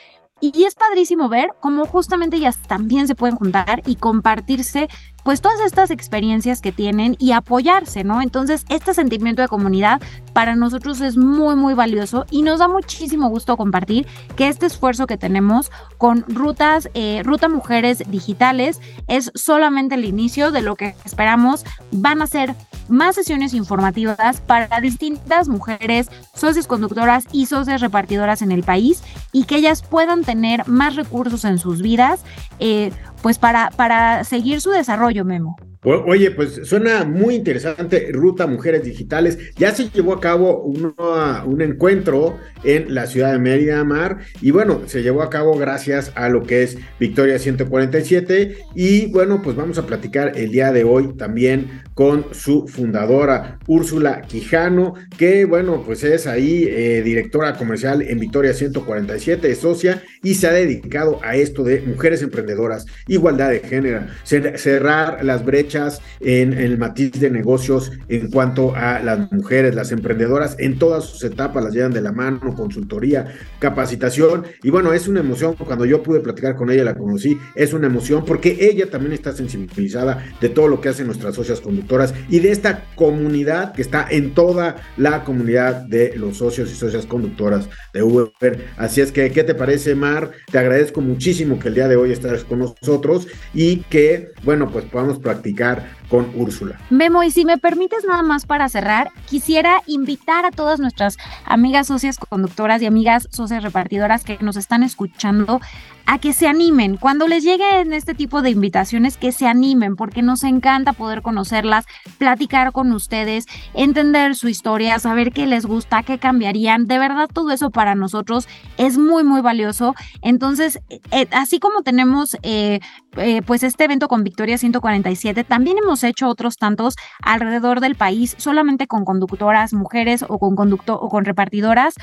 Y 0.40 0.64
es 0.64 0.75
padrísimo 0.75 1.29
ver 1.29 1.50
cómo 1.61 1.87
justamente 1.87 2.37
ellas 2.37 2.58
también 2.67 3.06
se 3.06 3.14
pueden 3.14 3.37
juntar 3.37 3.81
y 3.87 3.94
compartirse 3.94 4.88
pues 5.24 5.40
todas 5.40 5.60
estas 5.60 5.90
experiencias 5.90 6.60
que 6.60 6.72
tienen 6.72 7.16
y 7.19 7.32
apoyarse, 7.32 8.04
¿no? 8.04 8.22
Entonces, 8.22 8.64
este 8.69 8.94
sentimiento 8.94 9.42
de 9.42 9.48
comunidad 9.48 10.00
para 10.32 10.56
nosotros 10.56 11.00
es 11.00 11.16
muy, 11.16 11.56
muy 11.56 11.74
valioso 11.74 12.26
y 12.30 12.42
nos 12.42 12.58
da 12.58 12.69
muchísimo 12.69 13.28
gusto 13.28 13.56
compartir 13.56 14.06
que 14.36 14.48
este 14.48 14.66
esfuerzo 14.66 15.06
que 15.06 15.16
tenemos 15.16 15.70
con 15.98 16.24
rutas, 16.28 16.88
eh, 16.94 17.22
Ruta 17.24 17.48
Mujeres 17.48 18.02
Digitales 18.08 18.80
es 19.06 19.30
solamente 19.34 19.94
el 19.94 20.04
inicio 20.04 20.50
de 20.50 20.62
lo 20.62 20.76
que 20.76 20.94
esperamos 21.04 21.64
van 21.90 22.22
a 22.22 22.26
ser 22.26 22.54
más 22.88 23.14
sesiones 23.14 23.54
informativas 23.54 24.40
para 24.40 24.80
distintas 24.80 25.48
mujeres, 25.48 26.08
socios 26.34 26.66
conductoras 26.66 27.24
y 27.32 27.46
socias 27.46 27.80
repartidoras 27.80 28.42
en 28.42 28.52
el 28.52 28.62
país 28.62 29.02
y 29.32 29.44
que 29.44 29.56
ellas 29.56 29.82
puedan 29.82 30.24
tener 30.24 30.69
más 30.69 30.96
recursos 30.96 31.44
en 31.44 31.58
sus 31.58 31.81
vidas. 31.81 32.20
Eh, 32.58 32.93
pues 33.22 33.38
para, 33.38 33.70
para 33.70 34.24
seguir 34.24 34.60
su 34.60 34.70
desarrollo, 34.70 35.24
Memo. 35.24 35.56
Oye, 35.84 36.31
pues 36.31 36.60
suena 36.62 37.05
muy 37.05 37.34
interesante 37.34 38.10
Ruta 38.12 38.46
Mujeres 38.46 38.84
Digitales. 38.84 39.36
Ya 39.56 39.74
se 39.74 39.91
llevó 39.91 40.12
a 40.12 40.20
cabo 40.20 40.62
un 40.62 41.60
encuentro 41.60 42.39
en 42.62 42.94
la 42.94 43.08
ciudad 43.08 43.32
de 43.32 43.41
Mérida 43.41 43.82
Mar 43.82 44.19
y 44.41 44.53
bueno, 44.53 44.82
se 44.86 45.03
llevó 45.03 45.22
a 45.22 45.31
cabo 45.31 45.58
gracias 45.58 46.12
a 46.15 46.29
lo 46.29 46.44
que 46.44 46.62
es 46.62 46.79
Victoria 47.01 47.36
147 47.41 48.58
y 48.77 49.06
bueno, 49.06 49.43
pues 49.43 49.56
vamos 49.56 49.77
a 49.79 49.84
platicar 49.84 50.39
el 50.39 50.53
día 50.53 50.70
de 50.70 50.84
hoy 50.84 51.15
también 51.17 51.82
con 51.94 52.27
su 52.32 52.69
fundadora 52.69 53.58
Úrsula 53.67 54.22
Quijano, 54.22 54.94
que 55.19 55.46
bueno, 55.46 55.82
pues 55.84 56.05
es 56.05 56.29
ahí 56.29 56.65
eh, 56.69 57.03
directora 57.03 57.55
comercial 57.55 58.03
en 58.03 58.20
Victoria 58.20 58.55
147, 58.55 59.51
es 59.51 59.58
socia 59.58 60.01
y 60.22 60.34
se 60.34 60.46
ha 60.46 60.53
dedicado 60.53 61.19
a 61.24 61.34
esto 61.34 61.65
de 61.65 61.81
mujeres 61.81 62.22
emprendedoras, 62.22 62.86
igualdad 63.08 63.51
de 63.51 63.60
género, 63.60 64.03
cerrar 64.22 65.24
las 65.24 65.44
brechas 65.44 65.71
en, 66.20 66.52
el 66.52 66.79
matiz 66.79 67.12
de 67.12 67.31
negocios 67.31 67.93
en 68.08 68.31
cuanto 68.31 68.74
a 68.74 69.00
las 69.00 69.31
mujeres, 69.32 69.74
las 69.74 69.93
emprendedoras, 69.93 70.56
en 70.58 70.79
todas 70.79 71.05
sus 71.05 71.24
etapas 71.24 71.64
las 71.64 71.72
llevan 71.72 71.93
de 71.93 72.00
la 72.00 72.12
mano, 72.12 72.55
consultoría, 72.55 73.26
capacitación. 73.58 74.44
Y 74.62 74.70
bueno, 74.70 74.93
es 74.93 75.08
una 75.08 75.20
emoción. 75.20 75.55
Cuando 75.55 75.84
yo 75.84 76.02
pude 76.02 76.20
platicar 76.20 76.56
con 76.56 76.70
ella, 76.70 76.84
la 76.84 76.94
conocí, 76.94 77.38
es 77.55 77.72
una 77.72 77.86
emoción 77.86 78.24
porque 78.24 78.56
ella 78.60 78.91
también 78.91 79.12
está 79.12 79.32
sensibilizada 79.32 80.24
de 80.41 80.48
todo 80.48 80.69
lo 80.69 80.81
que 80.81 80.88
hacen 80.88 81.06
nuestras 81.06 81.34
socias 81.34 81.60
conductoras 81.60 82.14
y 82.29 82.41
de 82.41 82.50
esta 82.50 82.84
comunidad 82.94 83.72
que 83.72 83.82
está 83.82 84.06
en 84.10 84.34
toda 84.34 84.76
la 84.96 85.24
comunidad 85.24 85.82
de 85.86 86.14
los 86.17 86.38
socios 86.38 86.70
y 86.70 86.74
socias 86.74 87.06
conductoras 87.06 87.69
de 87.93 88.02
Uber. 88.02 88.32
Así 88.76 89.00
es 89.00 89.12
que, 89.12 89.31
¿qué 89.31 89.44
te 89.44 89.55
parece, 89.55 89.94
Mar? 89.94 90.32
Te 90.50 90.58
agradezco 90.58 91.00
muchísimo 91.00 91.58
que 91.58 91.69
el 91.69 91.74
día 91.74 91.88
de 91.88 91.96
hoy 91.96 92.12
estés 92.12 92.44
con 92.44 92.60
nosotros 92.60 93.29
y 93.55 93.79
que, 93.84 94.31
bueno, 94.44 94.70
pues 94.70 94.84
podamos 94.86 95.19
practicar 95.19 95.61
comunicar 95.62 96.02
con 96.09 96.31
Úrsula. 96.35 96.79
Memo, 96.91 97.23
y 97.23 97.31
si 97.31 97.44
me 97.44 97.59
permites 97.59 98.05
nada 98.05 98.23
más 98.23 98.47
para 98.47 98.69
cerrar, 98.69 99.11
quisiera 99.27 99.82
invitar 99.87 100.44
a 100.44 100.51
todas 100.51 100.81
nuestras 100.81 101.17
amigas 101.44 101.87
socias 101.87 102.19
conductoras 102.19 102.82
y 102.82 102.87
amigas 102.87 103.29
socias 103.31 103.63
repartidoras 103.63 104.25
que 104.25 104.39
nos 104.41 104.56
están 104.56 104.82
escuchando 104.82 105.61
a 106.06 106.19
que 106.19 106.32
se 106.32 106.47
animen. 106.47 106.97
Cuando 106.97 107.29
les 107.29 107.44
lleguen 107.44 107.93
este 107.93 108.15
tipo 108.15 108.43
de 108.43 108.51
invitaciones, 108.51 109.17
que 109.17 109.32
se 109.32 109.47
animen, 109.47 109.97
porque 109.97 110.23
nos 110.23 110.44
encanta 110.44 110.93
poder 110.93 111.23
conocerlas, 111.23 111.87
platicar 112.19 112.73
con 112.73 112.93
ustedes, 112.93 113.47
entender 113.75 114.35
su 114.35 114.49
historia, 114.49 114.99
saber 114.99 115.32
qué 115.32 115.47
les 115.47 115.67
gusta, 115.67 116.03
qué 116.03 116.19
cambiarían. 116.19 116.87
De 116.87 116.99
verdad, 116.99 117.29
todo 117.32 117.51
eso 117.51 117.71
para 117.71 117.94
nosotros 117.94 118.49
es 118.77 118.99
muy, 118.99 119.25
muy 119.25 119.41
valioso. 119.41 119.94
Entonces, 120.23 120.81
eh, 121.11 121.27
así 121.31 121.59
como 121.59 121.82
tenemos 121.82 122.37
eh, 122.43 122.81
eh, 123.17 123.43
pues 123.43 123.63
este 123.63 123.85
evento 123.85 124.09
con 124.09 124.25
Victoria 124.25 124.59
147, 124.59 125.44
también 125.44 125.79
hemos 125.79 126.02
hecho 126.05 126.29
otros 126.29 126.56
tantos 126.56 126.94
alrededor 127.23 127.81
del 127.81 127.94
país, 127.94 128.35
solamente 128.39 128.87
con 128.87 129.05
conductoras 129.05 129.73
mujeres 129.73 130.25
o 130.29 130.39
con 130.39 130.56
conductor 130.56 130.99
o 131.01 131.09
con 131.09 131.25
repartidoras, 131.25 131.94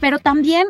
pero 0.00 0.18
también 0.18 0.66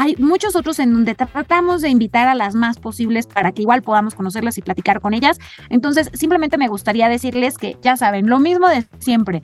hay 0.00 0.16
muchos 0.16 0.56
otros 0.56 0.78
en 0.78 0.94
donde 0.94 1.14
tratamos 1.14 1.82
de 1.82 1.90
invitar 1.90 2.26
a 2.26 2.34
las 2.34 2.54
más 2.54 2.78
posibles 2.78 3.26
para 3.26 3.52
que 3.52 3.60
igual 3.60 3.82
podamos 3.82 4.14
conocerlas 4.14 4.56
y 4.56 4.62
platicar 4.62 5.02
con 5.02 5.12
ellas. 5.12 5.38
Entonces, 5.68 6.10
simplemente 6.14 6.56
me 6.56 6.68
gustaría 6.68 7.10
decirles 7.10 7.58
que 7.58 7.76
ya 7.82 7.98
saben, 7.98 8.26
lo 8.26 8.38
mismo 8.38 8.66
de 8.66 8.86
siempre, 8.98 9.42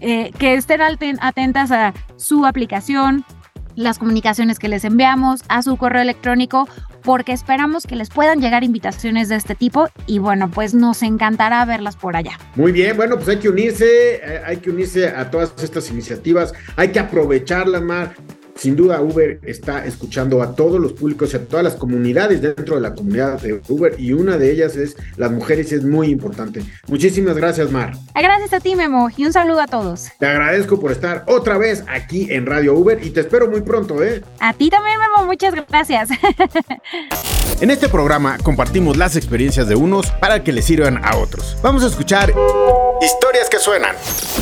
eh, 0.00 0.30
que 0.38 0.54
estén 0.54 0.80
atentas 1.20 1.70
a 1.72 1.92
su 2.16 2.46
aplicación, 2.46 3.24
las 3.78 3.98
comunicaciones 3.98 4.58
que 4.58 4.68
les 4.68 4.84
enviamos, 4.84 5.42
a 5.48 5.62
su 5.62 5.76
correo 5.76 6.02
electrónico, 6.02 6.68
porque 7.02 7.32
esperamos 7.32 7.86
que 7.86 7.94
les 7.94 8.10
puedan 8.10 8.40
llegar 8.40 8.64
invitaciones 8.64 9.28
de 9.28 9.36
este 9.36 9.54
tipo 9.54 9.88
y 10.06 10.18
bueno, 10.18 10.50
pues 10.50 10.74
nos 10.74 11.02
encantará 11.02 11.64
verlas 11.64 11.96
por 11.96 12.16
allá. 12.16 12.38
Muy 12.56 12.72
bien, 12.72 12.96
bueno, 12.96 13.16
pues 13.16 13.28
hay 13.28 13.36
que 13.36 13.48
unirse, 13.48 14.16
eh, 14.16 14.42
hay 14.44 14.56
que 14.56 14.70
unirse 14.70 15.08
a 15.08 15.30
todas 15.30 15.54
estas 15.62 15.90
iniciativas, 15.90 16.52
hay 16.76 16.88
que 16.88 16.98
aprovecharlas 16.98 17.82
más. 17.82 18.08
Sin 18.58 18.74
duda, 18.74 19.00
Uber 19.00 19.38
está 19.44 19.86
escuchando 19.86 20.42
a 20.42 20.56
todos 20.56 20.80
los 20.80 20.92
públicos 20.92 21.32
y 21.32 21.36
a 21.36 21.46
todas 21.46 21.62
las 21.62 21.76
comunidades 21.76 22.42
dentro 22.42 22.74
de 22.74 22.80
la 22.80 22.92
comunidad 22.92 23.40
de 23.40 23.60
Uber 23.68 23.94
y 23.98 24.12
una 24.12 24.36
de 24.36 24.50
ellas 24.50 24.74
es 24.74 24.96
las 25.16 25.30
mujeres 25.30 25.70
y 25.70 25.76
es 25.76 25.84
muy 25.84 26.08
importante. 26.08 26.64
Muchísimas 26.88 27.36
gracias, 27.36 27.70
Mar. 27.70 27.92
Gracias 28.16 28.52
a 28.52 28.58
ti, 28.58 28.74
Memo, 28.74 29.10
y 29.16 29.26
un 29.26 29.32
saludo 29.32 29.60
a 29.60 29.68
todos. 29.68 30.08
Te 30.18 30.26
agradezco 30.26 30.80
por 30.80 30.90
estar 30.90 31.22
otra 31.28 31.56
vez 31.56 31.84
aquí 31.86 32.32
en 32.32 32.46
Radio 32.46 32.74
Uber 32.74 32.98
y 33.00 33.10
te 33.10 33.20
espero 33.20 33.48
muy 33.48 33.60
pronto, 33.60 34.02
¿eh? 34.02 34.24
A 34.40 34.52
ti 34.52 34.70
también, 34.70 34.98
Memo, 34.98 35.24
muchas 35.24 35.54
gracias. 35.54 36.08
en 37.60 37.70
este 37.70 37.88
programa 37.88 38.38
compartimos 38.42 38.96
las 38.96 39.14
experiencias 39.14 39.68
de 39.68 39.76
unos 39.76 40.10
para 40.10 40.42
que 40.42 40.50
les 40.50 40.64
sirvan 40.64 40.98
a 41.04 41.16
otros. 41.16 41.56
Vamos 41.62 41.84
a 41.84 41.86
escuchar 41.86 42.34
historias 43.00 43.48
que 43.48 43.58
suenan. 43.58 43.94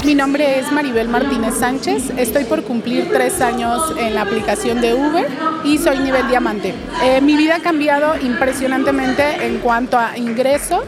Mi 0.04 0.14
nombre 0.14 0.58
es 0.58 0.70
Maribel 0.72 1.08
Martínez 1.08 1.54
Sánchez, 1.58 2.10
estoy 2.16 2.44
por 2.44 2.62
cumplir 2.62 3.10
tres 3.12 3.40
años 3.40 3.92
en 3.98 4.14
la 4.14 4.22
aplicación 4.22 4.80
de 4.80 4.94
Uber 4.94 5.26
y 5.64 5.78
soy 5.78 5.98
nivel 5.98 6.26
diamante. 6.28 6.74
Eh, 7.02 7.20
mi 7.20 7.36
vida 7.36 7.56
ha 7.56 7.60
cambiado 7.60 8.16
impresionantemente 8.20 9.46
en 9.46 9.58
cuanto 9.58 9.98
a 9.98 10.16
ingreso 10.16 10.84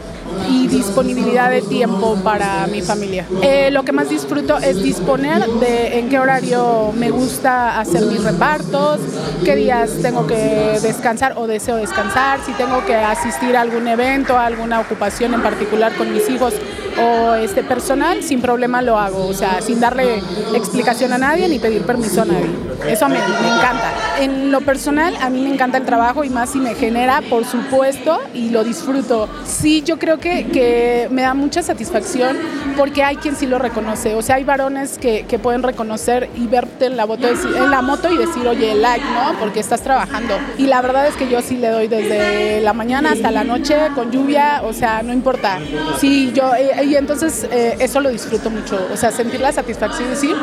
y 0.49 0.67
disponibilidad 0.67 1.49
de 1.49 1.61
tiempo 1.61 2.15
para 2.23 2.67
mi 2.67 2.81
familia. 2.81 3.25
Eh, 3.41 3.69
lo 3.71 3.83
que 3.83 3.91
más 3.91 4.09
disfruto 4.09 4.57
es 4.57 4.81
disponer 4.81 5.45
de 5.45 5.99
en 5.99 6.09
qué 6.09 6.19
horario 6.19 6.91
me 6.97 7.09
gusta 7.11 7.79
hacer 7.79 8.05
mis 8.05 8.23
repartos, 8.23 8.99
qué 9.43 9.55
días 9.55 9.91
tengo 10.01 10.25
que 10.27 10.79
descansar 10.81 11.33
o 11.37 11.47
deseo 11.47 11.75
descansar, 11.75 12.39
si 12.45 12.51
tengo 12.53 12.85
que 12.85 12.95
asistir 12.95 13.55
a 13.55 13.61
algún 13.61 13.87
evento, 13.87 14.37
a 14.37 14.45
alguna 14.45 14.79
ocupación 14.79 15.33
en 15.33 15.41
particular 15.41 15.93
con 15.95 16.13
mis 16.13 16.29
hijos 16.29 16.53
o 17.01 17.33
este 17.35 17.63
personal, 17.63 18.23
sin 18.23 18.41
problema 18.41 18.81
lo 18.81 18.97
hago, 18.97 19.27
o 19.27 19.33
sea, 19.33 19.61
sin 19.61 19.79
darle 19.79 20.21
explicación 20.53 21.13
a 21.13 21.17
nadie 21.17 21.47
ni 21.47 21.59
pedir 21.59 21.83
permiso 21.83 22.21
a 22.21 22.25
nadie. 22.25 22.49
Eso 22.87 23.07
me, 23.07 23.15
me 23.15 23.47
encanta. 23.47 23.91
En 24.19 24.51
lo 24.51 24.61
personal, 24.61 25.15
a 25.21 25.29
mí 25.29 25.41
me 25.41 25.53
encanta 25.53 25.77
el 25.77 25.85
trabajo 25.85 26.23
y 26.23 26.29
más 26.29 26.51
si 26.51 26.59
me 26.59 26.75
genera, 26.75 27.21
por 27.29 27.45
supuesto, 27.45 28.19
y 28.33 28.49
lo 28.49 28.63
disfruto. 28.63 29.29
Sí, 29.45 29.81
yo 29.85 29.97
creo 30.19 30.45
que, 30.45 30.51
que 30.51 31.07
me 31.11 31.21
da 31.21 31.33
mucha 31.33 31.61
satisfacción 31.61 32.37
porque 32.77 33.03
hay 33.03 33.17
quien 33.17 33.35
sí 33.35 33.45
lo 33.45 33.59
reconoce. 33.59 34.15
O 34.15 34.21
sea, 34.21 34.35
hay 34.35 34.43
varones 34.43 34.97
que, 34.97 35.25
que 35.27 35.39
pueden 35.39 35.63
reconocer 35.63 36.29
y 36.35 36.47
verte 36.47 36.85
en 36.85 36.97
la, 36.97 37.05
moto, 37.05 37.27
en 37.27 37.71
la 37.71 37.81
moto 37.81 38.11
y 38.11 38.17
decir, 38.17 38.47
oye, 38.47 38.75
like, 38.75 39.05
¿no? 39.05 39.37
Porque 39.39 39.59
estás 39.59 39.81
trabajando. 39.81 40.35
Y 40.57 40.67
la 40.67 40.81
verdad 40.81 41.07
es 41.07 41.15
que 41.15 41.29
yo 41.29 41.41
sí 41.41 41.57
le 41.57 41.69
doy 41.69 41.87
desde 41.87 42.61
la 42.61 42.73
mañana 42.73 43.11
hasta 43.11 43.31
la 43.31 43.43
noche, 43.43 43.75
con 43.95 44.11
lluvia, 44.11 44.61
o 44.63 44.73
sea, 44.73 45.01
no 45.03 45.13
importa. 45.13 45.59
Sí, 45.99 46.31
yo, 46.33 46.53
eh, 46.55 46.85
y 46.85 46.95
entonces 46.95 47.47
eh, 47.51 47.75
eso 47.79 47.99
lo 47.99 48.09
disfruto 48.09 48.49
mucho. 48.49 48.87
O 48.93 48.97
sea, 48.97 49.11
sentir 49.11 49.41
la 49.41 49.51
satisfacción 49.51 50.07
y 50.07 50.09
decir, 50.11 50.35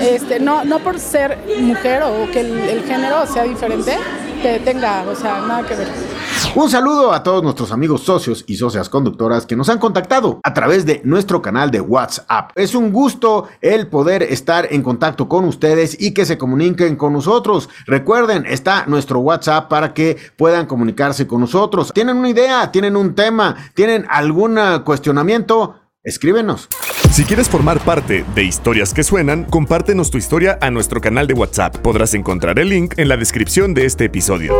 este, 0.00 0.40
no, 0.40 0.64
no 0.64 0.78
por 0.80 0.98
ser 0.98 1.38
mujer 1.60 2.02
o 2.02 2.30
que 2.30 2.40
el, 2.40 2.58
el 2.58 2.84
género 2.84 3.26
sea 3.26 3.44
diferente, 3.44 3.96
que 4.42 4.60
tenga, 4.60 5.04
o 5.08 5.14
sea, 5.14 5.40
nada 5.40 5.66
que 5.66 5.74
ver. 5.74 5.88
Un 6.54 6.70
saludo 6.70 7.12
a 7.12 7.22
todos 7.22 7.42
nuestros 7.42 7.70
amigos 7.72 8.02
socios 8.02 8.44
y 8.46 8.56
socias 8.56 8.88
conductoras 8.88 9.46
que 9.46 9.54
nos 9.54 9.68
han 9.68 9.78
contactado 9.78 10.40
a 10.42 10.54
través 10.54 10.86
de 10.86 11.00
nuestro 11.04 11.42
canal 11.42 11.70
de 11.70 11.80
WhatsApp. 11.80 12.50
Es 12.56 12.74
un 12.74 12.90
gusto 12.90 13.48
el 13.60 13.86
poder 13.86 14.22
estar 14.22 14.66
en 14.70 14.82
contacto 14.82 15.28
con 15.28 15.44
ustedes 15.44 16.00
y 16.00 16.14
que 16.14 16.24
se 16.24 16.38
comuniquen 16.38 16.96
con 16.96 17.12
nosotros. 17.12 17.68
Recuerden, 17.86 18.46
está 18.46 18.86
nuestro 18.86 19.20
WhatsApp 19.20 19.68
para 19.68 19.94
que 19.94 20.16
puedan 20.36 20.66
comunicarse 20.66 21.26
con 21.26 21.40
nosotros. 21.40 21.92
¿Tienen 21.94 22.16
una 22.16 22.30
idea? 22.30 22.72
¿Tienen 22.72 22.96
un 22.96 23.14
tema? 23.14 23.54
¿Tienen 23.74 24.06
algún 24.08 24.58
cuestionamiento? 24.84 25.76
Escríbenos. 26.02 26.68
Si 27.12 27.24
quieres 27.24 27.48
formar 27.48 27.78
parte 27.80 28.24
de 28.34 28.42
Historias 28.44 28.94
que 28.94 29.04
Suenan, 29.04 29.44
compártenos 29.44 30.10
tu 30.10 30.18
historia 30.18 30.58
a 30.60 30.70
nuestro 30.70 31.00
canal 31.00 31.26
de 31.26 31.34
WhatsApp. 31.34 31.76
Podrás 31.78 32.14
encontrar 32.14 32.58
el 32.58 32.70
link 32.70 32.94
en 32.96 33.08
la 33.08 33.16
descripción 33.16 33.74
de 33.74 33.86
este 33.86 34.06
episodio. 34.06 34.54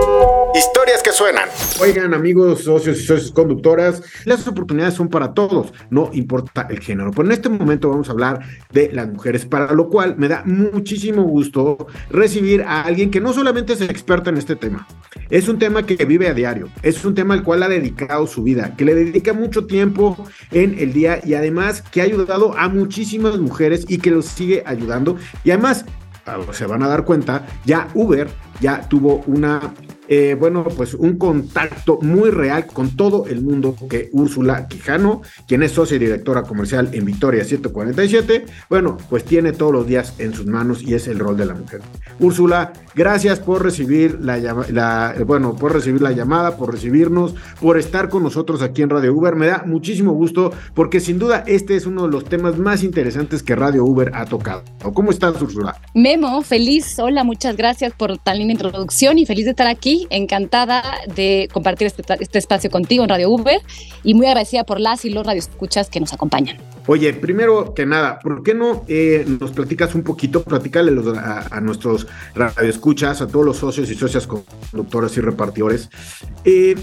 Historias 0.54 1.02
que 1.02 1.12
suenan. 1.12 1.48
Oigan, 1.80 2.14
amigos, 2.14 2.64
socios 2.64 2.98
y 2.98 3.02
socios 3.02 3.32
conductoras, 3.32 4.02
las 4.24 4.46
oportunidades 4.48 4.94
son 4.94 5.08
para 5.08 5.34
todos, 5.34 5.72
no 5.90 6.10
importa 6.12 6.66
el 6.70 6.80
género. 6.80 7.10
Pero 7.10 7.24
en 7.26 7.32
este 7.32 7.48
momento 7.48 7.90
vamos 7.90 8.08
a 8.08 8.12
hablar 8.12 8.40
de 8.72 8.90
las 8.92 9.08
mujeres, 9.08 9.44
para 9.44 9.72
lo 9.72 9.88
cual 9.88 10.16
me 10.16 10.28
da 10.28 10.42
muchísimo 10.44 11.22
gusto 11.22 11.86
recibir 12.10 12.62
a 12.62 12.82
alguien 12.82 13.10
que 13.10 13.20
no 13.20 13.32
solamente 13.32 13.74
es 13.74 13.82
experta 13.82 14.30
en 14.30 14.38
este 14.38 14.56
tema, 14.56 14.86
es 15.30 15.48
un 15.48 15.58
tema 15.58 15.84
que 15.84 16.02
vive 16.04 16.28
a 16.28 16.34
diario, 16.34 16.68
es 16.82 17.04
un 17.04 17.14
tema 17.14 17.34
al 17.34 17.42
cual 17.42 17.62
ha 17.62 17.68
dedicado 17.68 18.26
su 18.26 18.42
vida, 18.42 18.74
que 18.76 18.84
le 18.84 18.94
dedica 18.94 19.32
mucho 19.32 19.66
tiempo 19.66 20.16
en 20.50 20.78
el 20.78 20.92
día 20.92 21.20
y 21.24 21.34
además 21.34 21.82
que 21.82 22.00
ha 22.00 22.04
ayudado 22.04 22.56
a 22.56 22.68
muchísimas 22.68 23.38
mujeres 23.38 23.84
y 23.88 23.98
que 23.98 24.10
los 24.10 24.26
sigue 24.26 24.62
ayudando. 24.66 25.16
Y 25.44 25.50
además, 25.50 25.84
se 26.52 26.66
van 26.66 26.82
a 26.82 26.88
dar 26.88 27.04
cuenta, 27.04 27.46
ya 27.64 27.88
Uber 27.94 28.28
ya 28.60 28.86
tuvo 28.88 29.22
una 29.26 29.72
eh, 30.08 30.36
bueno, 30.38 30.64
pues 30.64 30.94
un 30.94 31.18
contacto 31.18 31.98
muy 32.00 32.30
real 32.30 32.66
con 32.66 32.96
todo 32.96 33.26
el 33.26 33.42
mundo 33.42 33.76
que 33.90 34.08
Úrsula 34.12 34.66
Quijano, 34.66 35.20
quien 35.46 35.62
es 35.62 35.72
socia 35.72 35.96
y 35.96 35.98
directora 35.98 36.44
comercial 36.44 36.88
en 36.92 37.04
Victoria 37.04 37.44
147, 37.44 38.46
bueno, 38.70 38.96
pues 39.10 39.24
tiene 39.24 39.52
todos 39.52 39.72
los 39.72 39.86
días 39.86 40.14
en 40.18 40.32
sus 40.32 40.46
manos 40.46 40.82
y 40.82 40.94
es 40.94 41.08
el 41.08 41.18
rol 41.18 41.36
de 41.36 41.44
la 41.44 41.54
mujer. 41.54 41.82
Úrsula, 42.20 42.72
gracias 42.94 43.38
por 43.38 43.62
recibir 43.62 44.18
la, 44.22 44.38
la, 44.38 45.14
bueno, 45.26 45.54
por 45.56 45.74
recibir 45.74 46.00
la 46.00 46.12
llamada, 46.12 46.56
por 46.56 46.72
recibirnos, 46.72 47.34
por 47.60 47.78
estar 47.78 48.08
con 48.08 48.22
nosotros 48.22 48.62
aquí 48.62 48.80
en 48.80 48.90
Radio 48.90 49.12
Uber. 49.14 49.36
Me 49.36 49.46
da 49.46 49.64
muchísimo 49.66 50.12
gusto 50.12 50.52
porque 50.74 51.00
sin 51.00 51.18
duda 51.18 51.44
este 51.46 51.76
es 51.76 51.84
uno 51.84 52.06
de 52.06 52.12
los 52.12 52.24
temas 52.24 52.56
más 52.56 52.82
interesantes 52.82 53.42
que 53.42 53.54
Radio 53.54 53.84
Uber 53.84 54.10
ha 54.14 54.24
tocado. 54.24 54.62
¿Cómo 54.94 55.10
estás, 55.10 55.40
Úrsula? 55.42 55.76
Memo, 55.94 56.40
feliz, 56.40 56.98
hola, 56.98 57.24
muchas 57.24 57.56
gracias 57.56 57.92
por 57.92 58.16
tan 58.16 58.38
linda 58.38 58.54
introducción 58.54 59.18
y 59.18 59.26
feliz 59.26 59.44
de 59.44 59.50
estar 59.50 59.66
aquí 59.66 59.97
encantada 60.10 60.82
de 61.14 61.48
compartir 61.52 61.86
este, 61.86 62.02
este, 62.20 62.38
espacio 62.38 62.70
contigo 62.70 63.02
en 63.02 63.10
Radio 63.10 63.30
Uber 63.30 63.60
y 64.04 64.14
muy 64.14 64.26
agradecida 64.26 64.64
por 64.64 64.80
las 64.80 65.04
y 65.04 65.10
los 65.10 65.26
radioescuchas 65.26 65.90
que 65.90 66.00
nos 66.00 66.12
acompañan. 66.12 66.56
Oye, 66.86 67.12
primero 67.12 67.74
que 67.74 67.84
nada, 67.84 68.18
¿por 68.18 68.42
qué 68.42 68.54
no 68.54 68.84
eh, 68.88 69.24
nos 69.40 69.50
platicas 69.50 69.94
un 69.94 70.02
poquito, 70.02 70.42
platícale 70.42 70.92
a, 71.18 71.56
a, 71.56 71.60
nuestros 71.60 72.06
radioescuchas, 72.34 73.20
a 73.20 73.26
todos 73.26 73.44
los 73.44 73.58
socios 73.58 73.90
y 73.90 73.94
socias 73.94 74.26
conductoras 74.26 75.16
y 75.16 75.20
repartidores, 75.20 75.90
eh, 76.44 76.74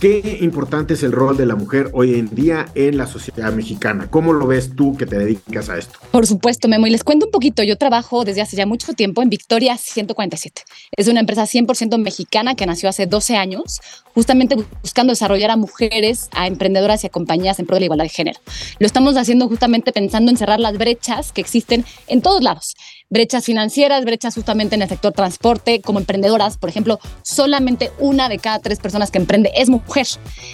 Qué 0.00 0.38
importante 0.40 0.94
es 0.94 1.02
el 1.02 1.12
rol 1.12 1.36
de 1.36 1.44
la 1.44 1.56
mujer 1.56 1.90
hoy 1.92 2.14
en 2.14 2.34
día 2.34 2.64
en 2.74 2.96
la 2.96 3.06
sociedad 3.06 3.52
mexicana. 3.52 4.06
¿Cómo 4.08 4.32
lo 4.32 4.46
ves 4.46 4.74
tú 4.74 4.96
que 4.96 5.04
te 5.04 5.18
dedicas 5.18 5.68
a 5.68 5.76
esto? 5.76 5.98
Por 6.10 6.26
supuesto, 6.26 6.68
Memo. 6.68 6.86
Y 6.86 6.90
les 6.90 7.04
cuento 7.04 7.26
un 7.26 7.30
poquito. 7.30 7.62
Yo 7.62 7.76
trabajo 7.76 8.24
desde 8.24 8.40
hace 8.40 8.56
ya 8.56 8.64
mucho 8.64 8.94
tiempo 8.94 9.20
en 9.20 9.28
Victoria 9.28 9.76
147. 9.76 10.62
Es 10.96 11.06
una 11.08 11.20
empresa 11.20 11.42
100% 11.42 11.98
mexicana 11.98 12.54
que 12.54 12.64
nació 12.64 12.88
hace 12.88 13.06
12 13.06 13.36
años, 13.36 13.82
justamente 14.14 14.56
buscando 14.80 15.10
desarrollar 15.10 15.50
a 15.50 15.56
mujeres, 15.56 16.30
a 16.32 16.46
emprendedoras 16.46 17.04
y 17.04 17.08
a 17.08 17.10
compañías 17.10 17.58
en 17.58 17.66
pro 17.66 17.76
de 17.76 17.80
la 17.80 17.84
igualdad 17.84 18.06
de 18.06 18.08
género. 18.08 18.40
Lo 18.78 18.86
estamos 18.86 19.18
haciendo 19.18 19.48
justamente 19.48 19.92
pensando 19.92 20.30
en 20.30 20.38
cerrar 20.38 20.60
las 20.60 20.78
brechas 20.78 21.30
que 21.30 21.42
existen 21.42 21.84
en 22.06 22.22
todos 22.22 22.42
lados 22.42 22.74
brechas 23.10 23.44
financieras, 23.44 24.04
brechas 24.04 24.34
justamente 24.34 24.76
en 24.76 24.82
el 24.82 24.88
sector 24.88 25.12
transporte, 25.12 25.80
como 25.80 25.98
emprendedoras, 25.98 26.56
por 26.56 26.70
ejemplo, 26.70 27.00
solamente 27.22 27.90
una 27.98 28.28
de 28.28 28.38
cada 28.38 28.60
tres 28.60 28.78
personas 28.78 29.10
que 29.10 29.18
emprende 29.18 29.50
es 29.56 29.68
mujer. 29.68 30.06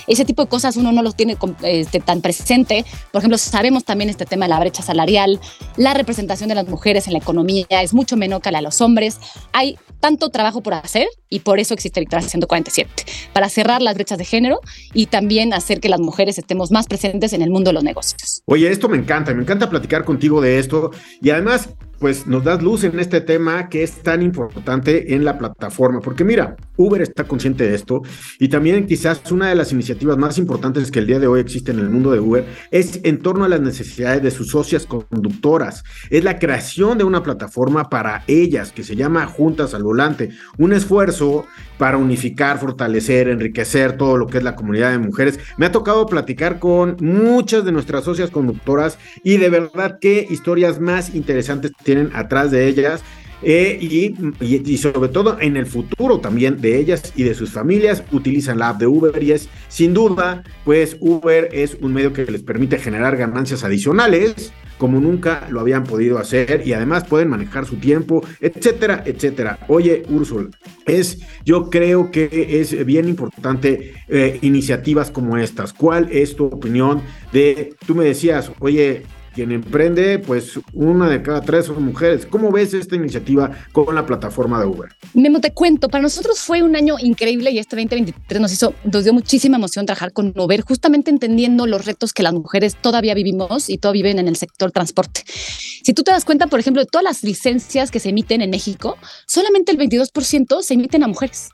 Ese 0.07 0.25
tipo 0.25 0.43
de 0.43 0.49
cosas 0.49 0.77
uno 0.77 0.91
no 0.91 1.03
los 1.03 1.15
tiene 1.15 1.37
este, 1.63 2.01
tan 2.01 2.23
presente. 2.23 2.85
Por 3.13 3.21
ejemplo, 3.21 3.39
sabemos 3.39 3.85
también 3.85 4.09
este 4.09 4.25
tema 4.25 4.47
de 4.47 4.51
la 4.51 4.61
brecha 4.61 4.83
salarial, 4.83 5.39
la 5.77 5.95
representación 5.95 6.49
de 6.49 6.55
las 6.55 6.67
mujeres 6.67 7.07
en 7.07 7.13
la 7.13 7.19
economía 7.19 7.67
es 7.71 7.93
mucho 7.93 8.17
menor 8.17 8.41
que 8.41 8.51
la 8.51 8.59
de 8.59 8.65
los 8.65 8.81
hombres. 8.81 9.19
Hay 9.53 9.79
tanto 10.01 10.31
trabajo 10.31 10.63
por 10.63 10.75
hacer 10.75 11.09
y 11.29 11.41
por 11.41 11.59
eso 11.59 11.75
existe 11.75 12.01
Victoria 12.01 12.27
147, 12.27 13.05
para 13.33 13.49
cerrar 13.49 13.83
las 13.83 13.95
brechas 13.95 14.19
de 14.19 14.25
género 14.25 14.61
y 14.95 15.07
también 15.07 15.53
hacer 15.53 15.81
que 15.81 15.89
las 15.89 16.01
mujeres 16.01 16.39
estemos 16.39 16.71
más 16.71 16.87
presentes 16.87 17.33
en 17.33 17.43
el 17.43 17.51
mundo 17.51 17.71
de 17.71 17.75
los 17.75 17.85
negocios. 17.85 18.43
Oye, 18.47 18.71
esto 18.71 18.89
me 18.89 18.97
encanta, 18.97 19.35
me 19.35 19.43
encanta 19.43 19.69
platicar 19.69 20.05
contigo 20.05 20.41
de 20.41 20.59
esto 20.59 20.91
y 21.21 21.31
además 21.31 21.71
pues 21.99 22.27
nos 22.27 22.45
das 22.45 22.63
luz 22.63 22.85
en 22.85 22.99
este 23.01 23.21
tema 23.21 23.69
que 23.69 23.83
es 23.83 24.03
tan 24.03 24.23
importante 24.23 25.15
en 25.15 25.25
la 25.25 25.39
plataforma, 25.39 26.01
porque 26.01 26.25
mira, 26.25 26.57
Uber 26.77 27.01
está 27.01 27.25
consciente 27.25 27.69
de 27.69 27.75
esto 27.75 28.03
y 28.39 28.49
también 28.49 28.87
quizás 28.87 29.21
una 29.31 29.49
de 29.49 29.55
las 29.55 29.73
iniciativas 29.73 30.17
más 30.17 30.39
importantes 30.39 30.91
que 30.91 30.99
el 30.99 31.07
día 31.07 31.19
de 31.19 31.27
hoy 31.27 31.41
existe 31.41 31.73
en 31.73 31.79
el 31.79 31.89
mundo 31.89 32.13
de 32.13 32.21
Uber 32.21 32.45
es 32.71 33.01
en 33.05 33.19
torno 33.19 33.45
a 33.45 33.49
las 33.49 33.61
necesidades 33.61 34.23
de 34.23 34.31
sus 34.31 34.49
socias 34.49 34.87
conductoras. 34.87 35.85
Es 36.11 36.25
la 36.25 36.39
creación 36.39 36.99
de 36.99 37.05
una 37.05 37.23
plataforma 37.23 37.89
para 37.89 38.25
ellas 38.27 38.73
que 38.73 38.85
se 38.85 38.97
llama 38.97 39.27
Juntas 39.27 39.75
al 39.75 39.83
Volante, 39.83 40.31
un 40.59 40.73
esfuerzo 40.73 41.47
para 41.79 41.99
unificar, 41.99 42.59
fortalecer, 42.59 43.29
enriquecer 43.29 43.97
todo 43.97 44.17
lo 44.17 44.27
que 44.27 44.39
es 44.39 44.45
la 44.45 44.57
comunidad 44.57 44.91
de 44.91 44.99
mujeres. 44.99 45.39
Me 45.57 45.67
ha 45.67 45.73
tocado 45.73 46.07
platicar 46.07 46.59
con 46.59 46.97
muchas 47.01 47.65
de 47.65 47.73
nuestras 47.73 48.05
socias 48.05 48.31
conductoras 48.31 48.99
y 49.23 49.37
de 49.37 49.51
verdad 49.51 49.99
qué 50.01 50.27
historias 50.29 50.81
más 50.81 51.15
interesantes 51.15 51.73
tienen 51.83 52.11
atrás 52.15 52.51
de 52.51 52.67
ellas. 52.69 53.03
Eh, 53.43 53.79
y, 53.81 54.15
y, 54.41 54.79
sobre 54.79 55.11
todo 55.11 55.39
en 55.39 55.59
el 55.59 55.67
futuro 55.67 56.21
también 56.21 56.59
de 56.59 56.79
ellas 56.79 57.13
y 57.17 57.23
de 57.23 57.35
sus 57.35 57.51
familias 57.51 58.03
utilizan 58.11 58.59
la 58.59 58.71
app 58.71 58.79
de 58.81 58.87
Uber 58.87 59.23
y 59.23 59.33
es 59.33 59.51
sin 59.69 59.93
duda 59.93 60.43
pues 60.65 60.97
Uber 61.01 61.51
es 61.53 61.77
un 61.83 61.93
medio 61.93 62.15
que 62.15 62.25
les 62.25 62.43
permite 62.43 62.79
generar 62.79 63.15
ganancias 63.19 63.63
adicionales 63.63 64.55
como 64.79 65.01
nunca 65.01 65.47
lo 65.51 65.61
habían 65.61 65.85
podido 65.85 66.19
hacer 66.19 66.63
y 66.65 66.73
además 66.73 67.05
pueden 67.05 67.29
manejar 67.29 67.67
su 67.67 67.77
tiempo, 67.77 68.25
etcétera, 68.41 69.03
etcétera. 69.07 69.59
Oye, 69.69 70.03
Úrsula, 70.09 70.51
es, 70.85 71.21
yo 71.45 71.71
creo 71.71 72.11
que 72.11 72.61
es 72.61 72.85
bien 72.85 73.09
importante 73.09 73.95
eh, 74.09 74.39
iniciativas 74.43 75.11
como 75.11 75.37
estas. 75.37 75.73
¿Cuál 75.73 76.09
es 76.13 76.37
tu 76.37 76.47
opinión 76.47 77.03
de, 77.33 77.75
tú 77.87 77.95
me 77.95 78.05
decías, 78.05 78.51
oye, 78.61 79.05
quien 79.37 79.53
emprende, 79.53 80.19
pues 80.19 80.59
una 80.73 81.11
de 81.11 81.21
cada 81.21 81.43
tres 81.43 81.67
son 81.67 81.85
mujeres. 81.85 82.25
¿Cómo 82.25 82.51
ves 82.51 82.73
esta 82.73 82.97
iniciativa 82.97 83.51
con 83.71 83.95
la 83.95 84.07
plataforma 84.07 84.59
de 84.59 84.67
Uber? 84.67 84.89
Memo, 85.13 85.41
te 85.41 85.53
cuento, 85.53 85.91
para 85.91 86.01
nosotros 86.01 86.41
fue 86.41 86.63
un 86.63 86.75
año 86.75 86.97
increíble 86.99 87.51
y 87.51 87.59
este 87.59 87.77
2023 87.77 88.41
nos 88.41 88.51
hizo, 88.51 88.73
nos 88.91 89.05
dio 89.05 89.13
muchísima 89.13 89.59
emoción 89.59 89.85
trabajar 89.85 90.15
con 90.15 90.33
Uber, 90.35 90.63
justamente 90.63 91.11
entendiendo 91.11 91.67
los 91.67 91.85
retos 91.85 92.15
que 92.15 92.23
las 92.23 92.33
mujeres 92.33 92.77
todavía 92.77 93.13
vivimos 93.13 93.69
y 93.69 93.77
todavía 93.77 94.05
viven 94.05 94.21
en 94.21 94.29
el 94.29 94.37
sector 94.37 94.73
transporte. 94.73 95.23
Si 95.27 95.93
tú 95.93 96.03
te 96.03 96.13
das 96.13 96.25
cuenta, 96.25 96.47
por 96.47 96.59
ejemplo, 96.59 96.83
de 96.83 96.87
todas 96.87 97.05
las 97.05 97.23
licencias 97.23 97.91
que 97.91 98.01
se 98.01 98.09
emiten 98.09 98.41
en 98.41 98.49
México, 98.49 98.97
solamente 99.27 99.71
el 99.71 99.79
22% 99.79 100.63
se 100.63 100.75
emiten 100.75 101.03
a 101.03 101.09
mujeres. 101.09 101.51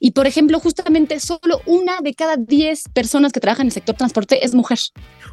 Y 0.00 0.12
por 0.12 0.26
ejemplo, 0.26 0.60
justamente 0.60 1.20
solo 1.20 1.60
una 1.66 2.00
de 2.00 2.14
cada 2.14 2.36
10 2.36 2.90
personas 2.92 3.32
que 3.32 3.40
trabajan 3.40 3.62
en 3.62 3.68
el 3.68 3.72
sector 3.72 3.96
transporte 3.96 4.44
es 4.44 4.54
mujer. 4.54 4.78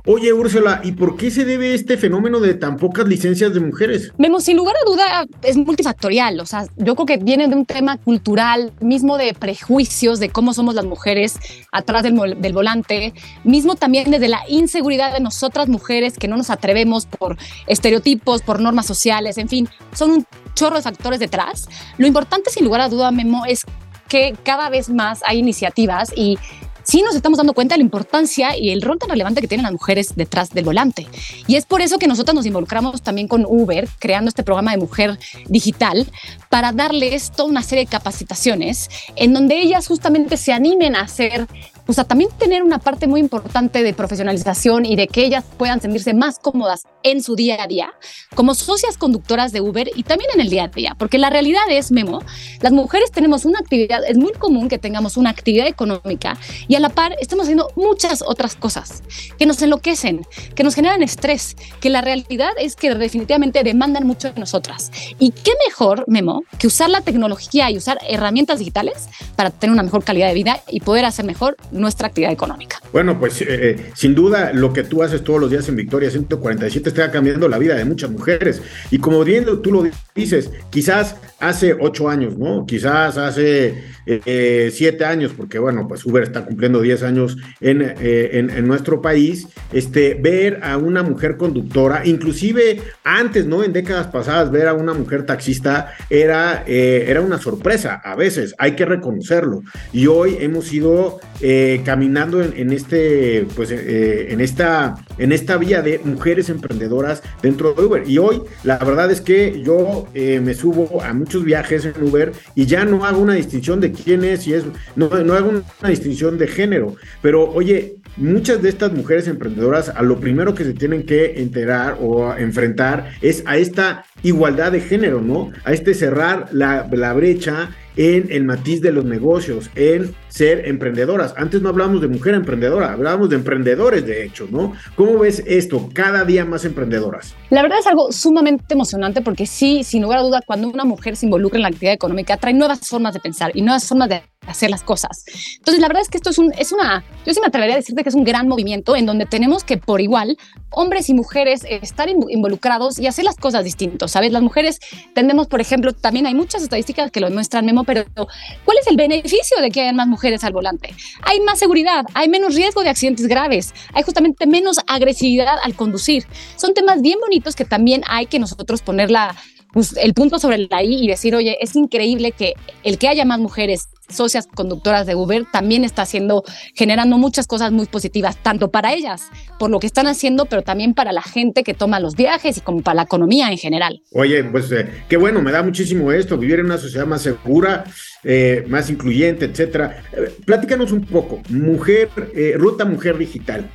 Oye, 0.06 0.34
Úrsula, 0.34 0.82
¿y 0.84 0.92
por 0.92 1.18
qué 1.18 1.32
se 1.32 1.46
debe 1.46 1.74
este 1.74 1.98
fenómeno 1.98 2.40
de 2.40 2.54
tan 2.54 2.78
pocas 2.78 3.08
licencias 3.08 3.54
de 3.54 3.60
mujeres? 3.60 4.12
Vemos, 4.18 4.44
sin 4.44 4.58
lugar 4.58 4.76
a 4.76 4.90
duda, 4.90 5.26
es 5.42 5.58
multifactorial. 5.58 6.40
O 6.40 6.46
sea, 6.46 6.66
yo 6.78 6.96
creo 6.96 7.06
que 7.06 7.18
viene 7.18 7.48
de 7.48 7.56
un 7.56 7.66
tema 7.66 7.98
cultural, 7.98 8.72
mismo 8.82 9.18
de 9.18 9.34
prejuicios 9.34 10.20
de 10.20 10.30
cómo 10.30 10.54
somos 10.54 10.76
las 10.76 10.86
mujeres 10.86 11.38
atrás 11.72 12.04
del, 12.04 12.40
del 12.40 12.54
volante, 12.54 13.14
mismo 13.44 13.76
también 13.76 14.12
desde 14.12 14.28
la 14.28 14.42
inseguridad 14.48 15.14
de 15.14 15.20
nosotras 15.20 15.68
mujeres 15.68 16.18
que 16.18 16.28
no 16.28 16.38
nos 16.38 16.50
atrevemos 16.50 17.06
por 17.06 17.38
estereotipos, 17.68 18.42
por 18.42 18.60
normas 18.60 18.86
sociales, 18.86 19.38
en 19.38 19.50
fin, 19.50 19.70
son 19.94 20.12
un 20.12 20.28
chorro 20.54 20.78
de 20.78 20.82
factores 20.82 21.20
detrás. 21.20 21.68
Lo 21.98 22.08
importante, 22.08 22.50
sin 22.50 22.66
lugar 22.66 22.82
a 22.82 22.90
duda, 22.90 23.12
Memo, 23.12 23.46
es 23.46 23.66
que 24.08 24.36
cada 24.44 24.70
vez 24.70 24.90
más 24.90 25.22
hay 25.26 25.40
iniciativas 25.40 26.12
y 26.16 26.38
sí 26.86 27.02
nos 27.02 27.16
estamos 27.16 27.38
dando 27.38 27.54
cuenta 27.54 27.76
de 27.76 27.80
la 27.80 27.84
importancia 27.84 28.58
y 28.58 28.70
el 28.70 28.82
rol 28.82 29.00
tan 29.00 29.10
relevante 29.10 29.42
que 29.42 29.48
tienen 29.48 29.64
las 29.64 29.74
mujeres 29.74 30.16
detrás 30.16 30.52
del 30.52 30.64
volante. 30.64 31.08
Y 31.48 31.56
es 31.56 31.66
por 31.66 31.82
eso 31.82 31.98
que 31.98 32.08
nosotros 32.08 32.36
nos 32.36 32.46
involucramos 32.46 33.02
también 33.02 33.28
con 33.28 33.46
Uber, 33.46 33.90
creando 34.00 34.30
este 34.30 34.44
programa 34.44 34.72
de 34.72 34.78
mujer 34.78 35.20
digital, 35.48 36.08
para 36.50 36.72
darles 36.72 37.32
toda 37.32 37.50
una 37.50 37.64
serie 37.64 37.86
de 37.86 37.90
capacitaciones 37.90 38.90
en 39.16 39.34
donde 39.34 39.60
ellas 39.60 39.88
justamente 39.88 40.38
se 40.38 40.54
animen 40.54 40.96
a 40.96 41.02
hacer 41.02 41.48
o 41.88 41.94
sea, 41.94 42.04
también 42.04 42.30
tener 42.38 42.64
una 42.64 42.80
parte 42.80 43.08
muy 43.08 43.20
importante 43.20 43.84
de 43.84 43.94
profesionalización 43.94 44.86
y 44.86 44.96
de 44.96 45.08
que 45.08 45.26
ellas 45.26 45.44
puedan 45.58 45.82
sentirse 45.82 46.14
más 46.14 46.40
cómodas 46.40 46.84
en 47.04 47.22
su 47.22 47.36
día 47.36 47.62
a 47.62 47.68
día, 47.68 47.94
como 48.34 48.56
socias 48.56 48.98
conductoras 48.98 49.52
de 49.52 49.62
Uber 49.62 49.90
y 49.96 50.04
también 50.04 50.32
en 50.34 50.42
el 50.42 50.50
día 50.50 50.64
a 50.64 50.68
día, 50.68 50.96
porque 50.98 51.18
la 51.18 51.30
realidad 51.30 51.64
es, 51.70 51.92
Memo, 51.92 52.22
las 52.62 52.72
mujeres 52.72 53.12
tenemos 53.12 53.46
una 53.46 53.60
actividad, 53.60 54.04
es 54.08 54.18
muy 54.18 54.34
común 54.34 54.68
que 54.68 54.80
tengamos 54.80 55.18
una 55.18 55.30
actividad 55.30 55.68
económica 55.68 56.38
y 56.68 56.76
a 56.76 56.80
la 56.80 56.90
par 56.90 57.16
estamos 57.20 57.44
haciendo 57.44 57.70
muchas 57.76 58.24
otras 58.26 58.56
cosas 58.56 59.04
que 59.38 59.46
nos 59.46 59.62
enloquecen, 59.62 60.26
que 60.56 60.64
nos 60.64 60.76
generan 60.76 61.04
estrés, 61.04 61.56
que 61.80 61.90
la 61.90 62.02
realidad 62.02 62.52
es 62.58 62.76
que 62.76 62.94
definitivamente 62.96 63.64
demandan 63.64 64.08
mucho 64.08 64.32
de 64.32 64.40
nosotras. 64.40 64.92
Y 65.20 65.32
qué 65.32 65.52
mejor, 65.68 66.06
Memo, 66.08 66.44
que 66.58 66.68
usar 66.68 66.90
la 66.90 67.02
tecnología 67.02 67.70
y 67.70 67.78
usar 67.78 68.00
herramientas 68.08 68.60
digitales 68.60 69.08
para 69.36 69.52
tener 69.52 69.74
una 69.74 69.84
mejor 69.84 70.04
calidad 70.04 70.28
de 70.28 70.34
vida 70.34 70.62
y 70.70 70.80
poder 70.80 71.06
hacer 71.06 71.26
mejor 71.26 71.58
nuestra 71.76 72.08
actividad 72.08 72.32
económica. 72.32 72.82
Bueno, 72.92 73.20
pues 73.20 73.42
eh, 73.42 73.46
eh, 73.50 73.92
sin 73.94 74.16
duda 74.16 74.52
lo 74.54 74.74
que 74.74 74.84
tú 74.84 75.04
haces 75.04 75.24
todos 75.24 75.40
los 75.40 75.50
días 75.50 75.68
en 75.70 75.76
Victoria 75.76 76.10
147 76.10 76.90
está 76.90 77.12
cambiando 77.12 77.48
la 77.48 77.58
vida 77.58 77.76
de 77.76 77.86
muchas 77.86 78.10
mujeres. 78.10 78.62
Y 78.92 79.00
como 79.00 79.24
bien 79.24 79.46
tú 79.62 79.72
lo 79.72 79.84
dices, 80.16 80.52
quizás 80.70 81.16
hace 81.48 81.76
ocho 81.80 82.10
años, 82.10 82.38
¿no? 82.38 82.66
Quizás 82.66 83.18
hace 83.18 83.84
eh, 84.06 84.72
siete 84.74 85.06
años, 85.06 85.34
porque 85.36 85.60
bueno, 85.60 85.88
pues 85.88 86.06
Uber 86.06 86.24
está 86.24 86.46
cumpliendo 86.46 86.82
diez 86.82 87.04
años 87.04 87.38
en, 87.60 87.82
en, 87.82 88.68
nuestro 88.68 89.02
país, 89.02 89.48
este, 89.74 90.16
ver 90.16 90.60
a 90.64 90.78
una 90.78 91.04
mujer 91.04 91.38
conductora, 91.38 92.06
inclusive 92.06 92.82
antes, 93.04 93.46
¿no? 93.46 93.64
En 93.64 93.74
décadas 93.74 94.08
pasadas, 94.08 94.52
ver 94.52 94.68
a 94.68 94.74
una 94.74 94.94
mujer 94.94 95.26
taxista 95.26 95.94
era, 96.10 96.64
era 96.66 97.22
una 97.22 97.38
sorpresa 97.38 98.02
a 98.04 98.16
veces, 98.16 98.56
hay 98.58 98.76
que 98.76 98.86
reconocerlo. 98.86 99.64
Y 99.92 100.08
hoy 100.08 100.38
hemos 100.40 100.72
ido 100.72 101.20
eh, 101.42 101.82
caminando 101.84 102.42
en, 102.42 102.72
este, 102.72 103.48
pues, 103.56 103.72
eh, 103.72 104.32
en, 104.32 104.42
esta, 104.42 104.96
en 105.18 105.32
esta 105.32 105.58
vía 105.58 105.82
de 105.82 106.00
mujeres 106.00 106.50
emprendedoras 106.50 107.22
dentro 107.42 107.74
de 107.74 107.84
Uber. 107.84 108.04
Y 108.08 108.18
hoy, 108.18 108.42
la 108.64 108.78
verdad 108.78 109.12
es 109.12 109.22
que 109.22 109.62
yo 109.64 110.08
eh, 110.14 110.40
me 110.44 110.54
subo 110.54 111.02
a 111.02 111.14
muchos 111.14 111.35
viajes 111.44 111.86
en 111.86 112.02
Uber 112.02 112.32
y 112.56 112.66
ya 112.66 112.86
no 112.86 113.06
hago 113.06 113.20
una 113.20 113.34
distinción 113.34 113.80
de 113.80 113.92
quién 113.92 114.24
es 114.24 114.48
y 114.48 114.54
es, 114.54 114.64
no, 114.96 115.10
no 115.10 115.34
hago 115.34 115.50
una 115.50 115.90
distinción 115.90 116.38
de 116.38 116.48
género. 116.48 116.96
Pero 117.22 117.50
oye, 117.52 117.98
muchas 118.18 118.62
de 118.62 118.70
estas 118.70 118.92
mujeres 118.94 119.28
emprendedoras 119.28 119.90
a 119.90 120.02
lo 120.02 120.20
primero 120.20 120.54
que 120.54 120.64
se 120.64 120.74
tienen 120.74 121.06
que 121.06 121.42
enterar 121.42 121.98
o 122.00 122.34
enfrentar 122.34 123.12
es 123.22 123.44
a 123.46 123.58
esta 123.58 124.06
igualdad 124.24 124.72
de 124.72 124.82
género, 124.82 125.22
¿no? 125.22 125.52
A 125.64 125.74
este 125.74 125.94
cerrar 125.94 126.48
la, 126.52 126.88
la 126.92 127.14
brecha 127.14 127.70
en 127.98 128.28
el 128.30 128.44
matiz 128.44 128.82
de 128.82 128.92
los 128.92 129.06
negocios, 129.06 129.70
en 129.76 130.14
ser 130.28 130.68
emprendedoras. 130.68 131.34
Antes 131.38 131.62
no 131.62 131.70
hablábamos 131.70 132.02
de 132.02 132.08
mujer 132.08 132.34
emprendedora, 132.34 132.92
hablábamos 132.92 133.30
de 133.30 133.38
emprendedores, 133.38 134.06
de 134.06 134.26
hecho, 134.26 134.48
¿no? 134.52 134.74
¿Cómo 134.96 135.20
ves 135.20 135.44
esto? 135.46 135.90
Cada 135.94 136.26
día 136.26 136.46
más 136.46 136.66
emprendedoras. 136.66 137.34
La 137.50 137.62
verdad 137.62 137.80
es 137.80 137.88
algo 137.88 138.12
sumamente 138.12 138.74
emocionante 138.74 139.22
porque 139.22 139.46
sí, 139.46 139.84
sin 139.84 140.04
lugar 140.04 140.20
a 140.20 140.24
duda, 140.24 140.42
cuando 140.46 140.68
una 140.68 140.84
mujer 140.84 141.16
se 141.16 141.26
involucra 141.26 141.58
en 141.58 141.64
la 141.64 141.70
actividad 141.70 141.94
económica, 141.94 142.38
trae 142.38 142.54
nuevas 142.54 142.86
formas 142.88 143.14
de 143.14 143.20
pensar 143.20 143.52
y 143.54 143.62
nuevas 143.62 143.88
formas 143.88 144.10
de 144.10 144.22
hacer 144.48 144.70
las 144.70 144.84
cosas. 144.84 145.26
Entonces, 145.58 145.82
la 145.82 145.88
verdad 145.88 146.02
es 146.02 146.10
que 146.10 146.18
esto 146.18 146.30
es, 146.30 146.38
un, 146.38 146.52
es 146.58 146.72
una, 146.72 147.04
yo 147.26 147.34
sí 147.34 147.40
me 147.40 147.48
atrevería 147.48 147.76
a 147.76 147.78
decirte 147.78 148.04
que 148.04 148.10
es 148.10 148.16
un 148.16 148.24
gran 148.24 148.48
movimiento 148.48 148.96
en 148.96 149.06
donde 149.06 149.26
tenemos 149.26 149.64
que 149.64 149.78
por 149.78 150.02
igual, 150.02 150.38
hombres 150.72 151.10
y 151.10 151.14
mujeres, 151.14 151.64
estar 151.68 152.10
involucrados 152.10 153.00
y 153.00 153.08
hacer 153.08 153.26
las 153.26 153.38
cosas 153.38 153.64
distintos, 153.64 154.12
¿sabes? 154.12 154.32
Las 154.32 154.42
mujeres 154.42 154.80
tendemos, 155.14 155.48
por 155.48 155.62
ejemplo, 155.62 155.94
también 155.94 156.26
hay 156.26 156.36
muchas 156.36 156.64
estadísticas 156.64 157.12
que 157.12 157.20
lo 157.20 157.30
muestran, 157.30 157.66
Memo, 157.66 157.84
pero 157.84 158.06
¿cuál 158.14 158.78
es 158.80 158.88
el 158.88 158.98
beneficio 158.98 159.62
de 159.62 159.72
que 159.72 159.82
haya 159.82 159.94
más 159.94 160.08
mujeres 160.08 160.44
al 160.44 160.54
volante? 160.54 160.94
Hay 161.24 161.40
más 161.42 161.60
seguridad, 161.60 162.06
hay 162.14 162.30
menos 162.30 162.56
riesgo 162.56 162.84
de 162.84 162.90
accidentes 162.90 163.28
graves, 163.28 163.74
hay 163.94 164.04
justamente 164.04 164.46
menos 164.48 164.78
agresividad 164.88 165.58
al 165.64 165.76
conducir. 165.76 166.26
Son 166.56 166.74
temas 166.74 167.02
bien 167.02 167.20
bonitos 167.20 167.56
que 167.56 167.66
también 167.66 168.02
hay 168.08 168.26
que 168.26 168.40
nosotros 168.40 168.82
ponerla 168.82 169.36
pues, 169.76 169.98
el 169.98 170.14
punto 170.14 170.40
sobre 170.40 170.58
la 170.58 170.82
I 170.82 171.04
y 171.04 171.08
decir, 171.10 171.36
oye, 171.36 171.58
es 171.60 171.76
increíble 171.76 172.32
que 172.32 172.54
el 172.84 172.98
que 172.98 173.10
haya 173.10 173.26
más 173.26 173.40
mujeres 173.40 173.90
socias 174.10 174.48
conductoras 174.48 175.06
de 175.06 175.16
Uber 175.16 175.44
también 175.52 175.84
está 175.84 176.04
haciendo, 176.04 176.46
generando 176.76 177.18
muchas 177.18 177.46
cosas 177.46 177.74
muy 177.74 177.86
positivas, 177.86 178.42
tanto 178.42 178.72
para 178.72 178.94
ellas, 178.94 179.24
por 179.60 179.70
lo 179.70 179.82
que 179.82 179.88
están 179.88 180.08
haciendo, 180.08 180.46
pero 180.46 180.62
también 180.62 180.94
para 180.94 181.12
la 181.12 181.22
gente 181.22 181.64
que 181.64 181.74
toma 181.74 182.00
los 182.00 182.16
viajes 182.16 182.58
y 182.58 182.62
como 182.62 182.84
para 182.84 182.96
la 182.96 183.02
economía 183.02 183.52
en 183.52 183.58
general. 183.58 184.02
Oye, 184.14 184.46
pues 184.46 184.72
eh, 184.72 184.88
qué 185.10 185.18
bueno, 185.18 185.42
me 185.42 185.52
da 185.52 185.62
muchísimo 185.62 186.10
esto, 186.14 186.38
vivir 186.38 186.60
en 186.60 186.68
una 186.68 186.78
sociedad 186.78 187.06
más 187.06 187.24
segura, 187.24 187.84
eh, 188.24 188.64
más 188.70 188.90
incluyente, 188.90 189.44
etcétera. 189.44 190.04
Eh, 190.14 190.32
platícanos 190.46 190.94
un 190.94 191.04
poco, 191.04 191.42
mujer, 191.50 192.10
ruta 192.56 192.86
mujer 192.86 193.18
digital. 193.18 193.70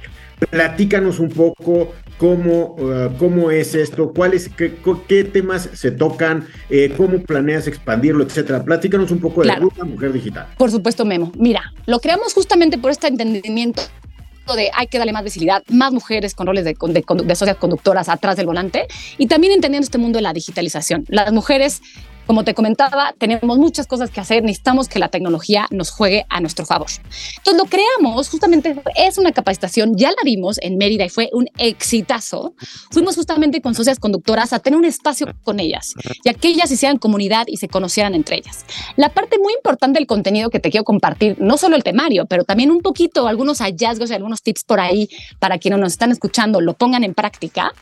Platícanos 0.48 1.18
un 1.18 1.28
poco 1.28 1.92
cómo, 2.16 2.76
uh, 2.76 3.16
cómo 3.18 3.50
es 3.50 3.74
esto, 3.74 4.12
cuáles, 4.12 4.48
qué, 4.48 4.76
qué 5.08 5.24
temas 5.24 5.68
se 5.72 5.90
tocan, 5.90 6.46
eh, 6.68 6.92
cómo 6.96 7.22
planeas 7.22 7.66
expandirlo, 7.66 8.24
etcétera. 8.24 8.64
Platícanos 8.64 9.10
un 9.10 9.20
poco 9.20 9.42
de 9.42 9.54
Ruta 9.54 9.84
Mujer 9.84 10.12
Digital. 10.12 10.46
Por 10.56 10.70
supuesto, 10.70 11.04
Memo. 11.04 11.32
Mira, 11.36 11.72
lo 11.86 11.98
creamos 12.00 12.34
justamente 12.34 12.78
por 12.78 12.90
este 12.90 13.08
entendimiento 13.08 13.82
de 14.54 14.70
hay 14.74 14.86
que 14.88 14.98
darle 14.98 15.12
más 15.12 15.24
visibilidad, 15.24 15.62
más 15.68 15.92
mujeres 15.92 16.34
con 16.34 16.46
roles 16.46 16.64
de, 16.64 16.74
de, 16.74 17.04
de, 17.24 17.34
socias 17.36 17.56
conductoras 17.56 18.08
atrás 18.08 18.36
del 18.36 18.46
volante 18.46 18.86
y 19.16 19.26
también 19.26 19.52
entendiendo 19.52 19.84
este 19.84 19.98
mundo 19.98 20.18
de 20.18 20.22
la 20.22 20.32
digitalización. 20.32 21.04
Las 21.08 21.32
mujeres 21.32 21.82
como 22.26 22.44
te 22.44 22.54
comentaba, 22.54 23.14
tenemos 23.18 23.58
muchas 23.58 23.86
cosas 23.86 24.10
que 24.10 24.20
hacer, 24.20 24.42
necesitamos 24.42 24.88
que 24.88 24.98
la 24.98 25.08
tecnología 25.08 25.66
nos 25.70 25.90
juegue 25.90 26.26
a 26.28 26.40
nuestro 26.40 26.66
favor. 26.66 26.88
Entonces 27.38 27.62
lo 27.62 27.64
creamos, 27.64 28.28
justamente 28.28 28.76
es 28.96 29.18
una 29.18 29.32
capacitación, 29.32 29.96
ya 29.96 30.10
la 30.10 30.22
vimos 30.24 30.58
en 30.62 30.76
Mérida 30.76 31.04
y 31.04 31.08
fue 31.08 31.28
un 31.32 31.48
exitazo. 31.58 32.54
Fuimos 32.90 33.16
justamente 33.16 33.60
con 33.60 33.74
socias 33.74 33.98
conductoras 33.98 34.52
a 34.52 34.58
tener 34.60 34.78
un 34.78 34.84
espacio 34.84 35.26
con 35.42 35.60
ellas, 35.60 35.94
ya 36.24 36.34
que 36.34 36.48
ellas 36.48 36.70
hicieran 36.70 36.98
comunidad 36.98 37.44
y 37.46 37.56
se 37.56 37.68
conocieran 37.68 38.14
entre 38.14 38.36
ellas. 38.36 38.64
La 38.96 39.08
parte 39.08 39.38
muy 39.38 39.52
importante 39.54 39.98
del 39.98 40.06
contenido 40.06 40.50
que 40.50 40.60
te 40.60 40.70
quiero 40.70 40.84
compartir, 40.84 41.36
no 41.40 41.56
solo 41.56 41.76
el 41.76 41.82
temario, 41.82 42.26
pero 42.26 42.44
también 42.44 42.70
un 42.70 42.80
poquito 42.80 43.26
algunos 43.26 43.58
hallazgos 43.58 44.10
y 44.10 44.14
algunos 44.14 44.42
tips 44.42 44.64
por 44.64 44.80
ahí 44.80 45.08
para 45.38 45.58
quienes 45.58 45.80
nos 45.80 45.92
están 45.92 46.10
escuchando 46.10 46.60
lo 46.60 46.74
pongan 46.74 47.04
en 47.04 47.14
práctica, 47.14 47.72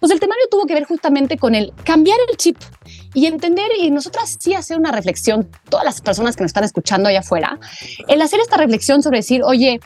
pues 0.00 0.12
el 0.12 0.20
temario 0.20 0.44
tuvo 0.50 0.66
que 0.66 0.74
ver 0.74 0.84
justamente 0.84 1.36
con 1.36 1.54
el 1.54 1.72
cambiar 1.84 2.18
el 2.28 2.36
chip 2.36 2.56
y 3.14 3.26
entender 3.26 3.68
y 3.78 3.90
nosotras 3.90 4.36
sí 4.38 4.54
hacer 4.54 4.78
una 4.78 4.92
reflexión, 4.92 5.48
todas 5.68 5.84
las 5.84 6.00
personas 6.00 6.36
que 6.36 6.44
nos 6.44 6.50
están 6.50 6.64
escuchando 6.64 7.08
allá 7.08 7.20
afuera, 7.20 7.58
el 8.08 8.20
hacer 8.22 8.40
esta 8.40 8.56
reflexión 8.56 9.02
sobre 9.02 9.18
decir, 9.18 9.42
oye, 9.42 9.80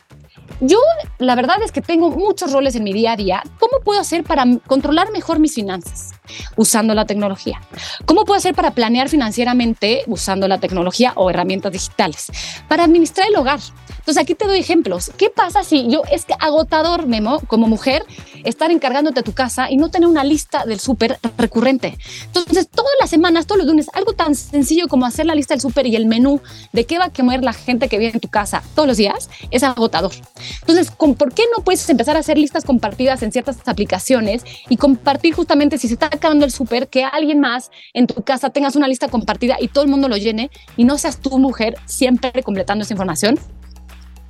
yo 0.59 0.79
la 1.17 1.35
verdad 1.35 1.57
es 1.63 1.71
que 1.71 1.81
tengo 1.81 2.11
muchos 2.11 2.51
roles 2.51 2.75
en 2.75 2.83
mi 2.83 2.93
día 2.93 3.13
a 3.13 3.15
día. 3.15 3.43
¿Cómo 3.59 3.83
puedo 3.83 3.99
hacer 3.99 4.23
para 4.23 4.45
controlar 4.67 5.11
mejor 5.11 5.39
mis 5.39 5.55
finanzas 5.55 6.11
usando 6.55 6.93
la 6.93 7.05
tecnología? 7.05 7.61
¿Cómo 8.05 8.25
puedo 8.25 8.37
hacer 8.37 8.55
para 8.55 8.71
planear 8.71 9.09
financieramente 9.09 10.03
usando 10.07 10.47
la 10.47 10.59
tecnología 10.59 11.13
o 11.15 11.29
herramientas 11.29 11.71
digitales? 11.71 12.27
Para 12.67 12.83
administrar 12.83 13.27
el 13.27 13.35
hogar. 13.35 13.59
Entonces 13.99 14.23
aquí 14.23 14.33
te 14.33 14.47
doy 14.47 14.59
ejemplos. 14.59 15.11
¿Qué 15.15 15.29
pasa 15.29 15.63
si 15.63 15.87
yo 15.87 16.01
es 16.11 16.25
agotador, 16.39 17.05
Memo, 17.05 17.39
como 17.41 17.67
mujer, 17.67 18.03
estar 18.43 18.71
encargándote 18.71 19.21
tu 19.21 19.33
casa 19.33 19.69
y 19.69 19.77
no 19.77 19.91
tener 19.91 20.09
una 20.09 20.23
lista 20.23 20.65
del 20.65 20.79
súper 20.79 21.19
recurrente? 21.37 21.97
Entonces 22.25 22.67
todas 22.67 22.91
las 22.99 23.11
semanas, 23.11 23.45
todos 23.45 23.59
los 23.59 23.67
lunes, 23.67 23.87
algo 23.93 24.13
tan 24.13 24.33
sencillo 24.33 24.87
como 24.87 25.05
hacer 25.05 25.27
la 25.27 25.35
lista 25.35 25.53
del 25.53 25.61
súper 25.61 25.85
y 25.85 25.95
el 25.95 26.07
menú 26.07 26.41
de 26.73 26.85
qué 26.85 26.97
va 26.97 27.05
a 27.05 27.09
comer 27.11 27.43
la 27.43 27.53
gente 27.53 27.89
que 27.89 27.99
vive 27.99 28.11
en 28.13 28.19
tu 28.19 28.27
casa 28.27 28.63
todos 28.73 28.87
los 28.87 28.97
días 28.97 29.29
es 29.51 29.61
agotador. 29.63 30.13
Entonces, 30.61 30.91
¿por 30.91 31.33
qué 31.33 31.43
no 31.55 31.63
puedes 31.63 31.87
empezar 31.89 32.15
a 32.15 32.19
hacer 32.19 32.37
listas 32.37 32.65
compartidas 32.65 33.21
en 33.21 33.31
ciertas 33.31 33.57
aplicaciones 33.65 34.43
y 34.67 34.77
compartir 34.77 35.35
justamente 35.35 35.77
si 35.77 35.87
se 35.87 35.93
está 35.93 36.09
acabando 36.21 36.45
el 36.45 36.51
súper, 36.51 36.87
que 36.87 37.03
alguien 37.03 37.39
más 37.39 37.71
en 37.93 38.07
tu 38.07 38.21
casa 38.23 38.51
tengas 38.51 38.75
una 38.75 38.87
lista 38.87 39.09
compartida 39.09 39.57
y 39.59 39.67
todo 39.67 39.83
el 39.83 39.89
mundo 39.89 40.07
lo 40.07 40.17
llene 40.17 40.49
y 40.77 40.83
no 40.83 40.97
seas 40.97 41.19
tu 41.19 41.37
mujer 41.39 41.75
siempre 41.85 42.43
completando 42.43 42.83
esa 42.83 42.93
información? 42.93 43.39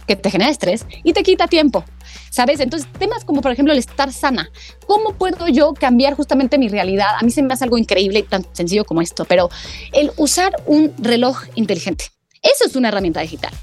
que 0.07 0.15
te 0.15 0.31
genera 0.31 0.51
estrés 0.51 0.85
y 1.03 1.13
te 1.13 1.23
quita 1.23 1.47
tiempo, 1.47 1.85
¿sabes? 2.31 2.59
Entonces, 2.59 2.89
temas 2.97 3.23
como, 3.23 3.41
por 3.41 3.51
ejemplo, 3.51 3.71
el 3.71 3.79
estar 3.79 4.11
sana. 4.11 4.49
¿Cómo 4.87 5.13
puedo 5.13 5.47
yo 5.47 5.73
cambiar 5.73 6.15
justamente 6.15 6.57
mi 6.57 6.67
realidad? 6.67 7.15
A 7.19 7.23
mí 7.23 7.31
se 7.31 7.41
me 7.43 7.53
hace 7.53 7.63
algo 7.63 7.77
increíble 7.77 8.19
y 8.19 8.23
tan 8.23 8.45
sencillo 8.51 8.83
como 8.83 9.01
esto, 9.01 9.25
pero 9.25 9.49
el 9.93 10.11
usar 10.17 10.55
un 10.65 10.91
reloj 10.97 11.43
inteligente. 11.55 12.05
Eso 12.41 12.65
es 12.65 12.75
una 12.75 12.89
herramienta 12.89 13.21
digital. 13.21 13.53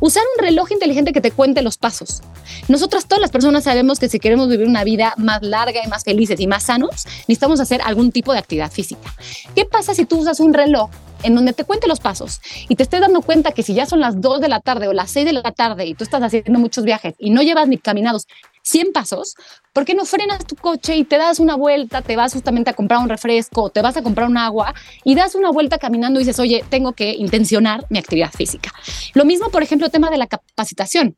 Usar 0.00 0.22
un 0.36 0.44
reloj 0.44 0.72
inteligente 0.72 1.12
que 1.12 1.20
te 1.20 1.30
cuente 1.30 1.60
los 1.62 1.76
pasos. 1.76 2.22
Nosotras, 2.68 3.06
todas 3.06 3.20
las 3.20 3.30
personas, 3.30 3.64
sabemos 3.64 3.98
que 3.98 4.08
si 4.08 4.18
queremos 4.18 4.48
vivir 4.48 4.66
una 4.66 4.82
vida 4.82 5.14
más 5.18 5.42
larga 5.42 5.84
y 5.84 5.88
más 5.88 6.04
felices 6.04 6.40
y 6.40 6.46
más 6.46 6.64
sanos, 6.64 7.06
necesitamos 7.28 7.60
hacer 7.60 7.82
algún 7.82 8.10
tipo 8.10 8.32
de 8.32 8.38
actividad 8.38 8.72
física. 8.72 9.14
¿Qué 9.54 9.66
pasa 9.66 9.94
si 9.94 10.06
tú 10.06 10.18
usas 10.18 10.40
un 10.40 10.54
reloj 10.54 10.90
en 11.22 11.34
donde 11.34 11.52
te 11.52 11.64
cuente 11.64 11.86
los 11.86 12.00
pasos 12.00 12.40
y 12.68 12.76
te 12.76 12.82
estés 12.82 13.00
dando 13.00 13.20
cuenta 13.20 13.52
que 13.52 13.62
si 13.62 13.74
ya 13.74 13.84
son 13.84 14.00
las 14.00 14.20
2 14.20 14.40
de 14.40 14.48
la 14.48 14.60
tarde 14.60 14.88
o 14.88 14.92
las 14.92 15.10
6 15.10 15.26
de 15.26 15.32
la 15.34 15.52
tarde 15.52 15.84
y 15.86 15.94
tú 15.94 16.04
estás 16.04 16.22
haciendo 16.22 16.58
muchos 16.58 16.84
viajes 16.84 17.14
y 17.18 17.30
no 17.30 17.42
llevas 17.42 17.68
ni 17.68 17.76
caminados 17.76 18.26
100 18.62 18.92
pasos, 18.92 19.34
¿por 19.72 19.84
qué 19.84 19.94
no 19.94 20.04
frenas 20.04 20.44
tu 20.46 20.56
coche 20.56 20.96
y 20.96 21.04
te 21.04 21.16
das 21.16 21.38
una 21.38 21.56
vuelta, 21.56 22.02
te 22.02 22.16
vas 22.16 22.32
justamente 22.32 22.70
a 22.70 22.72
comprar 22.74 23.00
un 23.00 23.08
refresco, 23.08 23.70
te 23.70 23.82
vas 23.82 23.96
a 23.96 24.02
comprar 24.02 24.28
un 24.28 24.36
agua 24.36 24.74
y 25.04 25.14
das 25.14 25.34
una 25.34 25.50
vuelta 25.50 25.78
caminando 25.78 26.20
y 26.20 26.24
dices, 26.24 26.38
oye, 26.40 26.64
tengo 26.68 26.92
que 26.92 27.12
intencionar 27.12 27.86
mi 27.88 27.98
actividad 27.98 28.30
física? 28.30 28.72
Lo 29.14 29.24
mismo, 29.24 29.50
por 29.50 29.62
ejemplo, 29.62 29.86
el 29.86 29.92
tema 29.92 30.10
de 30.10 30.18
la 30.18 30.26
capacitación. 30.26 31.16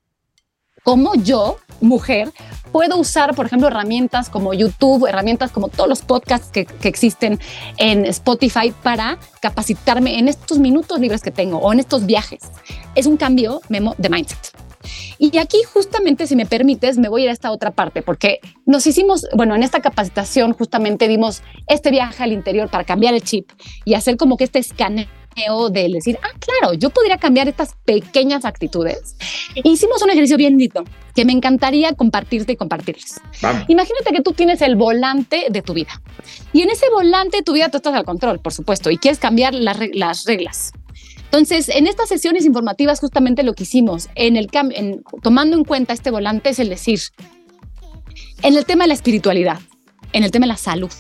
¿Cómo 0.85 1.15
yo, 1.15 1.59
mujer, 1.81 2.33
puedo 2.73 2.97
usar, 2.97 3.37
por 3.37 3.47
ejemplo, 3.47 3.69
herramientas 3.69 4.29
como 4.29 4.53
YouTube, 4.53 5.07
herramientas 5.07 5.53
como 5.53 5.69
todos 5.69 5.89
los 5.89 6.03
podcasts 6.03 6.49
que, 6.51 6.67
existen 6.83 7.39
en 7.77 8.05
Spotify 8.07 8.75
para 8.83 9.19
capacitarme 9.41 10.19
en 10.19 10.27
estos 10.27 10.59
minutos 10.59 10.99
libres 10.99 11.23
que 11.23 11.31
tengo 11.31 11.59
o 11.59 11.73
en 11.73 11.79
estos 11.79 12.05
viajes. 12.05 12.41
Es 12.97 13.07
un 13.07 13.17
cambio 13.17 13.61
de 13.69 14.09
mindset. 14.09 14.62
Y 15.19 15.37
aquí 15.39 15.59
justamente, 15.73 16.27
si 16.27 16.37
me 16.37 16.47
permites, 16.47 16.99
me 16.99 17.09
voy 17.09 17.23
a 17.23 17.25
ir 17.25 17.31
a 17.31 17.33
esta 17.33 17.51
otra 17.51 17.71
parte, 17.71 18.03
porque 18.03 18.41
nos 18.67 18.87
hicimos, 18.87 19.27
bueno, 19.35 19.55
en 19.55 19.63
esta 19.63 19.81
capacitación 19.81 20.53
justamente 20.53 21.09
dimos 21.09 21.43
este 21.69 21.91
viaje 21.91 22.23
al 22.23 22.33
interior 22.33 22.69
para 22.69 22.85
cambiar 22.85 23.15
el 23.15 23.23
chip 23.23 23.51
y 23.85 23.95
hacer 23.95 24.17
como 24.17 24.37
que 24.37 24.45
este 24.45 24.59
escaneo 24.59 25.09
de 25.71 25.89
decir, 25.89 26.19
ah, 26.23 26.39
claro, 26.39 26.75
yo 26.75 26.91
podría 26.91 27.19
cambiar 27.19 27.49
estas 27.49 27.75
pequeñas 27.85 28.45
actitudes. 28.45 29.17
hicimos 29.65 30.03
un 30.03 30.11
ejercicio 30.11 30.37
bien 30.37 30.59
lindo 30.59 30.85
que 31.15 31.25
me 31.25 31.33
encantaría 31.33 31.93
compartirte 31.95 32.53
y 32.53 32.57
compartirles. 32.57 33.21
Imagínate 33.69 34.13
que 34.13 34.23
tú 34.23 34.33
tienes 34.33 34.63
el 34.63 34.77
volante 34.77 35.47
de 35.51 35.63
tu 35.63 35.75
vida 35.75 36.01
y 36.53 36.63
en 36.63 36.71
ese 36.71 36.87
volante 36.91 37.39
de 37.39 37.43
tu 37.43 37.53
vida 37.53 37.69
tú 37.71 37.79
estás 37.79 37.95
al 37.95 38.05
control, 38.05 38.41
por 38.41 38.53
supuesto, 38.53 38.91
y 38.91 38.99
quieres 38.99 39.19
cambiar 39.19 39.55
las, 39.55 39.79
las 39.95 40.25
reglas. 40.25 40.73
Entonces, 41.33 41.71
en 41.71 41.87
estas 41.87 42.11
sesiones 42.11 42.45
informativas, 42.45 43.01
justamente 43.01 43.43
lo 43.43 43.55
que 43.55 43.63
hicimos, 43.63 44.11
en 44.17 44.37
el 44.37 44.51
en, 44.53 45.03
tomando 45.23 45.57
en 45.57 45.65
cuenta 45.65 45.95
este 45.95 46.11
volante, 46.11 46.51
es 46.51 46.59
el 46.59 46.69
decir, 46.69 47.01
en 48.43 48.55
el 48.55 48.67
tema 48.67 48.85
de 48.85 48.89
la 48.89 48.95
espiritualidad, 48.95 49.59
en 50.13 50.25
el 50.25 50.31
tema 50.31 50.45
de 50.45 50.53
la 50.53 50.59
salud, 50.59 50.93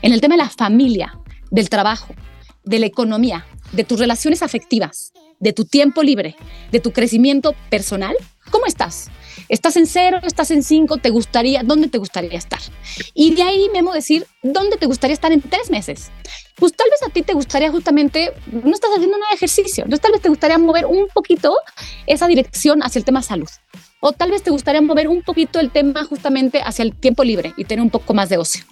en 0.00 0.12
el 0.12 0.20
tema 0.20 0.36
de 0.36 0.44
la 0.44 0.48
familia, 0.48 1.18
del 1.50 1.70
trabajo, 1.70 2.14
de 2.62 2.78
la 2.78 2.86
economía, 2.86 3.46
de 3.72 3.82
tus 3.82 3.98
relaciones 3.98 4.44
afectivas, 4.44 5.12
de 5.40 5.52
tu 5.52 5.64
tiempo 5.64 6.04
libre, 6.04 6.36
de 6.70 6.78
tu 6.78 6.92
crecimiento 6.92 7.52
personal, 7.68 8.14
¿cómo 8.52 8.66
estás? 8.66 9.10
¿Estás 9.48 9.76
en 9.76 9.86
cero? 9.86 10.18
¿Estás 10.22 10.50
en 10.50 10.62
cinco? 10.62 10.96
¿Te 10.96 11.10
gustaría? 11.10 11.62
¿Dónde 11.62 11.88
te 11.88 11.98
gustaría 11.98 12.38
estar? 12.38 12.60
Y 13.12 13.34
de 13.34 13.42
ahí, 13.42 13.68
Memo, 13.72 13.92
decir, 13.92 14.26
¿dónde 14.42 14.76
te 14.76 14.86
gustaría 14.86 15.14
estar 15.14 15.32
en 15.32 15.42
tres 15.42 15.70
meses? 15.70 16.10
Pues 16.56 16.72
tal 16.72 16.88
vez 16.90 17.02
a 17.02 17.12
ti 17.12 17.22
te 17.22 17.34
gustaría 17.34 17.70
justamente, 17.70 18.32
no 18.46 18.72
estás 18.72 18.90
haciendo 18.92 19.18
nada 19.18 19.30
de 19.30 19.36
ejercicio, 19.36 19.84
entonces 19.84 20.02
tal 20.02 20.12
vez 20.12 20.22
te 20.22 20.28
gustaría 20.28 20.56
mover 20.56 20.86
un 20.86 21.08
poquito 21.12 21.56
esa 22.06 22.28
dirección 22.28 22.80
hacia 22.82 23.00
el 23.00 23.04
tema 23.04 23.22
salud. 23.22 23.48
O 24.00 24.12
tal 24.12 24.30
vez 24.30 24.42
te 24.42 24.50
gustaría 24.50 24.80
mover 24.80 25.08
un 25.08 25.22
poquito 25.22 25.58
el 25.58 25.70
tema 25.70 26.04
justamente 26.04 26.60
hacia 26.62 26.82
el 26.82 26.94
tiempo 26.94 27.24
libre 27.24 27.54
y 27.56 27.64
tener 27.64 27.82
un 27.82 27.90
poco 27.90 28.14
más 28.14 28.28
de 28.28 28.36
ocio. 28.36 28.64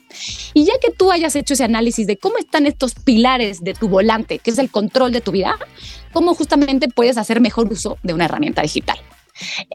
Y 0.55 0.65
ya 0.65 0.75
que 0.81 0.91
tú 0.91 1.11
hayas 1.11 1.35
hecho 1.37 1.55
ese 1.55 1.65
análisis 1.65 2.07
de 2.07 2.19
cómo 2.19 2.37
están 2.39 2.67
estos 2.67 2.95
pilares 2.95 3.65
de 3.65 3.75
tu 3.75 3.89
volante, 3.89 4.39
que 4.39 4.51
es 4.51 4.59
el 4.59 4.71
control 4.71 5.11
de 5.11 5.23
tu 5.23 5.33
vida, 5.33 5.57
cómo 6.13 6.35
justamente 6.35 6.89
puedes 6.89 7.17
hacer 7.17 7.41
mejor 7.41 7.73
uso 7.73 7.99
de 8.03 8.15
una 8.15 8.27
herramienta 8.27 8.63
digital. 8.63 8.99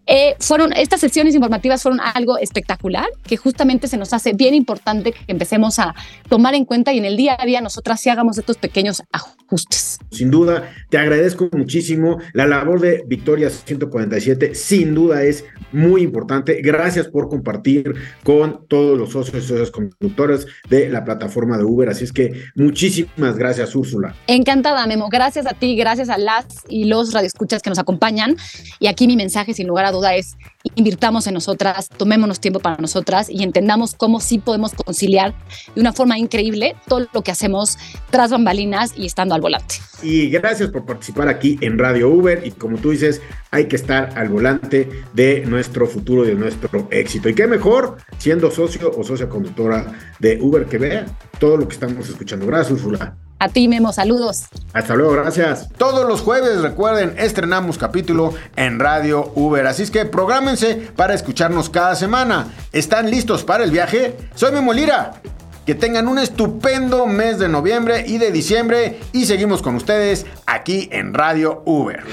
Eh, 0.05 0.35
fueron, 0.39 0.73
estas 0.73 0.99
sesiones 0.99 1.35
informativas 1.35 1.81
fueron 1.81 1.99
algo 1.99 2.37
espectacular 2.37 3.07
que 3.23 3.37
justamente 3.37 3.87
se 3.87 3.97
nos 3.97 4.13
hace 4.13 4.33
bien 4.33 4.53
importante 4.53 5.11
que 5.11 5.19
empecemos 5.27 5.79
a 5.79 5.95
tomar 6.29 6.55
en 6.55 6.65
cuenta 6.65 6.93
y 6.93 6.97
en 6.97 7.05
el 7.05 7.17
día 7.17 7.37
a 7.39 7.45
día 7.45 7.61
nosotras 7.61 7.99
sí 7.99 8.09
hagamos 8.09 8.37
estos 8.37 8.57
pequeños 8.57 9.03
ajustes 9.11 9.36
ajustes. 9.47 9.99
Sin 10.11 10.29
duda, 10.29 10.71
te 10.89 10.97
agradezco 10.97 11.49
muchísimo. 11.51 12.19
La 12.33 12.45
labor 12.45 12.79
de 12.79 13.03
Victoria 13.07 13.49
147 13.49 14.55
sin 14.55 14.93
duda 14.93 15.23
es 15.23 15.45
muy 15.71 16.01
importante. 16.01 16.61
Gracias 16.61 17.07
por 17.07 17.29
compartir 17.29 17.93
con 18.23 18.67
todos 18.67 18.97
los 18.97 19.11
socios 19.11 19.43
y 19.43 19.47
socios 19.47 19.71
conductores 19.71 20.47
de 20.69 20.89
la 20.89 21.03
plataforma 21.03 21.57
de 21.57 21.63
Uber. 21.63 21.89
Así 21.89 22.03
es 22.03 22.13
que 22.13 22.43
muchísimas 22.55 23.37
gracias, 23.37 23.75
Úrsula. 23.75 24.15
Encantada, 24.27 24.85
Memo. 24.87 25.09
Gracias 25.09 25.45
a 25.45 25.53
ti, 25.53 25.75
gracias 25.75 26.09
a 26.09 26.17
las 26.17 26.45
y 26.69 26.85
los 26.85 27.13
radioescuchas 27.13 27.61
que 27.61 27.69
nos 27.69 27.79
acompañan. 27.79 28.35
Y 28.79 28.87
aquí 28.87 29.07
mi 29.07 29.15
mensaje, 29.15 29.53
sin 29.53 29.67
lugar 29.67 29.85
a 29.85 29.91
duda, 29.91 30.15
es 30.15 30.37
invirtamos 30.75 31.27
en 31.27 31.33
nosotras, 31.33 31.89
tomémonos 31.89 32.39
tiempo 32.39 32.59
para 32.59 32.77
nosotras 32.77 33.29
y 33.29 33.43
entendamos 33.43 33.95
cómo 33.95 34.19
sí 34.19 34.39
podemos 34.39 34.73
conciliar 34.73 35.33
de 35.75 35.81
una 35.81 35.93
forma 35.93 36.17
increíble 36.17 36.75
todo 36.87 37.07
lo 37.13 37.21
que 37.21 37.31
hacemos 37.31 37.77
tras 38.09 38.31
bambalinas 38.31 38.93
y 38.95 39.05
estando 39.05 39.35
al 39.35 39.41
volante. 39.41 39.75
Y 40.01 40.29
gracias 40.29 40.69
por 40.69 40.85
participar 40.85 41.27
aquí 41.27 41.57
en 41.61 41.77
Radio 41.77 42.09
Uber 42.09 42.41
y 42.45 42.51
como 42.51 42.77
tú 42.77 42.91
dices, 42.91 43.21
hay 43.51 43.65
que 43.65 43.75
estar 43.75 44.17
al 44.17 44.29
volante 44.29 44.89
de 45.13 45.43
nuestro 45.45 45.87
futuro 45.87 46.23
y 46.23 46.29
de 46.29 46.35
nuestro 46.35 46.87
éxito. 46.91 47.29
Y 47.29 47.35
qué 47.35 47.47
mejor 47.47 47.97
siendo 48.17 48.51
socio 48.51 48.91
o 48.95 49.03
socia 49.03 49.27
conductora 49.27 49.91
de 50.19 50.39
Uber 50.41 50.65
que 50.65 50.77
vea 50.77 51.05
todo 51.39 51.57
lo 51.57 51.67
que 51.67 51.73
estamos 51.73 52.07
escuchando. 52.09 52.45
Gracias, 52.45 52.71
Úrsula. 52.71 53.17
A 53.39 53.49
ti, 53.49 53.67
Memo, 53.67 53.93
saludos. 53.93 54.45
Hasta 54.73 54.95
luego, 54.95 55.13
gracias. 55.13 55.69
Todos 55.77 56.07
los 56.07 56.21
jueves, 56.21 56.61
recuerden, 56.61 57.13
estrenamos 57.17 57.77
capítulo 57.77 58.33
en 58.55 58.79
Radio 58.79 59.31
Uber. 59.35 59.67
Así 59.67 59.83
es 59.83 59.91
que 59.91 60.05
prográmense 60.05 60.75
para 60.95 61.13
escucharnos 61.13 61.69
cada 61.69 61.95
semana. 61.95 62.47
¿Están 62.71 63.11
listos 63.11 63.43
para 63.43 63.63
el 63.63 63.69
viaje? 63.69 64.17
Soy 64.33 64.51
Memo 64.51 64.73
Lira. 64.73 65.21
Que 65.67 65.75
tengan 65.75 66.07
un 66.07 66.17
estupendo 66.17 67.05
mes 67.07 67.39
de 67.39 67.49
noviembre 67.49 68.05
y 68.07 68.19
de 68.19 68.31
diciembre 68.31 69.01
y 69.11 69.25
seguimos 69.25 69.61
con 69.61 69.75
ustedes 69.75 70.25
aquí 70.45 70.87
en 70.93 71.13
Radio 71.13 71.61
Uber. 71.65 72.05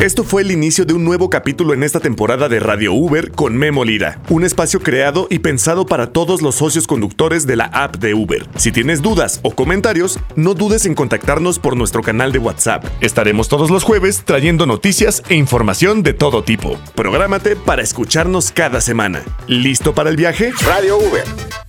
Esto 0.00 0.24
fue 0.24 0.40
el 0.40 0.52
inicio 0.52 0.86
de 0.86 0.94
un 0.94 1.04
nuevo 1.04 1.28
capítulo 1.28 1.74
en 1.74 1.82
esta 1.82 2.00
temporada 2.00 2.48
de 2.48 2.60
Radio 2.60 2.94
Uber 2.94 3.30
con 3.30 3.58
Memo 3.58 3.84
Lira, 3.84 4.22
un 4.30 4.42
espacio 4.42 4.80
creado 4.80 5.26
y 5.28 5.40
pensado 5.40 5.84
para 5.84 6.12
todos 6.14 6.40
los 6.40 6.54
socios 6.54 6.86
conductores 6.86 7.46
de 7.46 7.56
la 7.56 7.66
app 7.66 7.96
de 7.96 8.14
Uber. 8.14 8.46
Si 8.56 8.72
tienes 8.72 9.02
dudas 9.02 9.40
o 9.42 9.54
comentarios, 9.54 10.18
no 10.34 10.54
dudes 10.54 10.86
en 10.86 10.94
contactarnos 10.94 11.58
por 11.58 11.76
nuestro 11.76 12.00
canal 12.00 12.32
de 12.32 12.38
WhatsApp. 12.38 12.86
Estaremos 13.02 13.48
todos 13.48 13.70
los 13.70 13.84
jueves 13.84 14.22
trayendo 14.24 14.64
noticias 14.64 15.22
e 15.28 15.34
información 15.34 16.02
de 16.02 16.14
todo 16.14 16.42
tipo. 16.42 16.78
Prográmate 16.94 17.54
para 17.54 17.82
escucharnos 17.82 18.50
cada 18.50 18.80
semana. 18.80 19.22
¿Listo 19.46 19.94
para 19.94 20.08
el 20.08 20.16
viaje? 20.16 20.52
Radio 20.64 20.96
Uber 20.96 21.67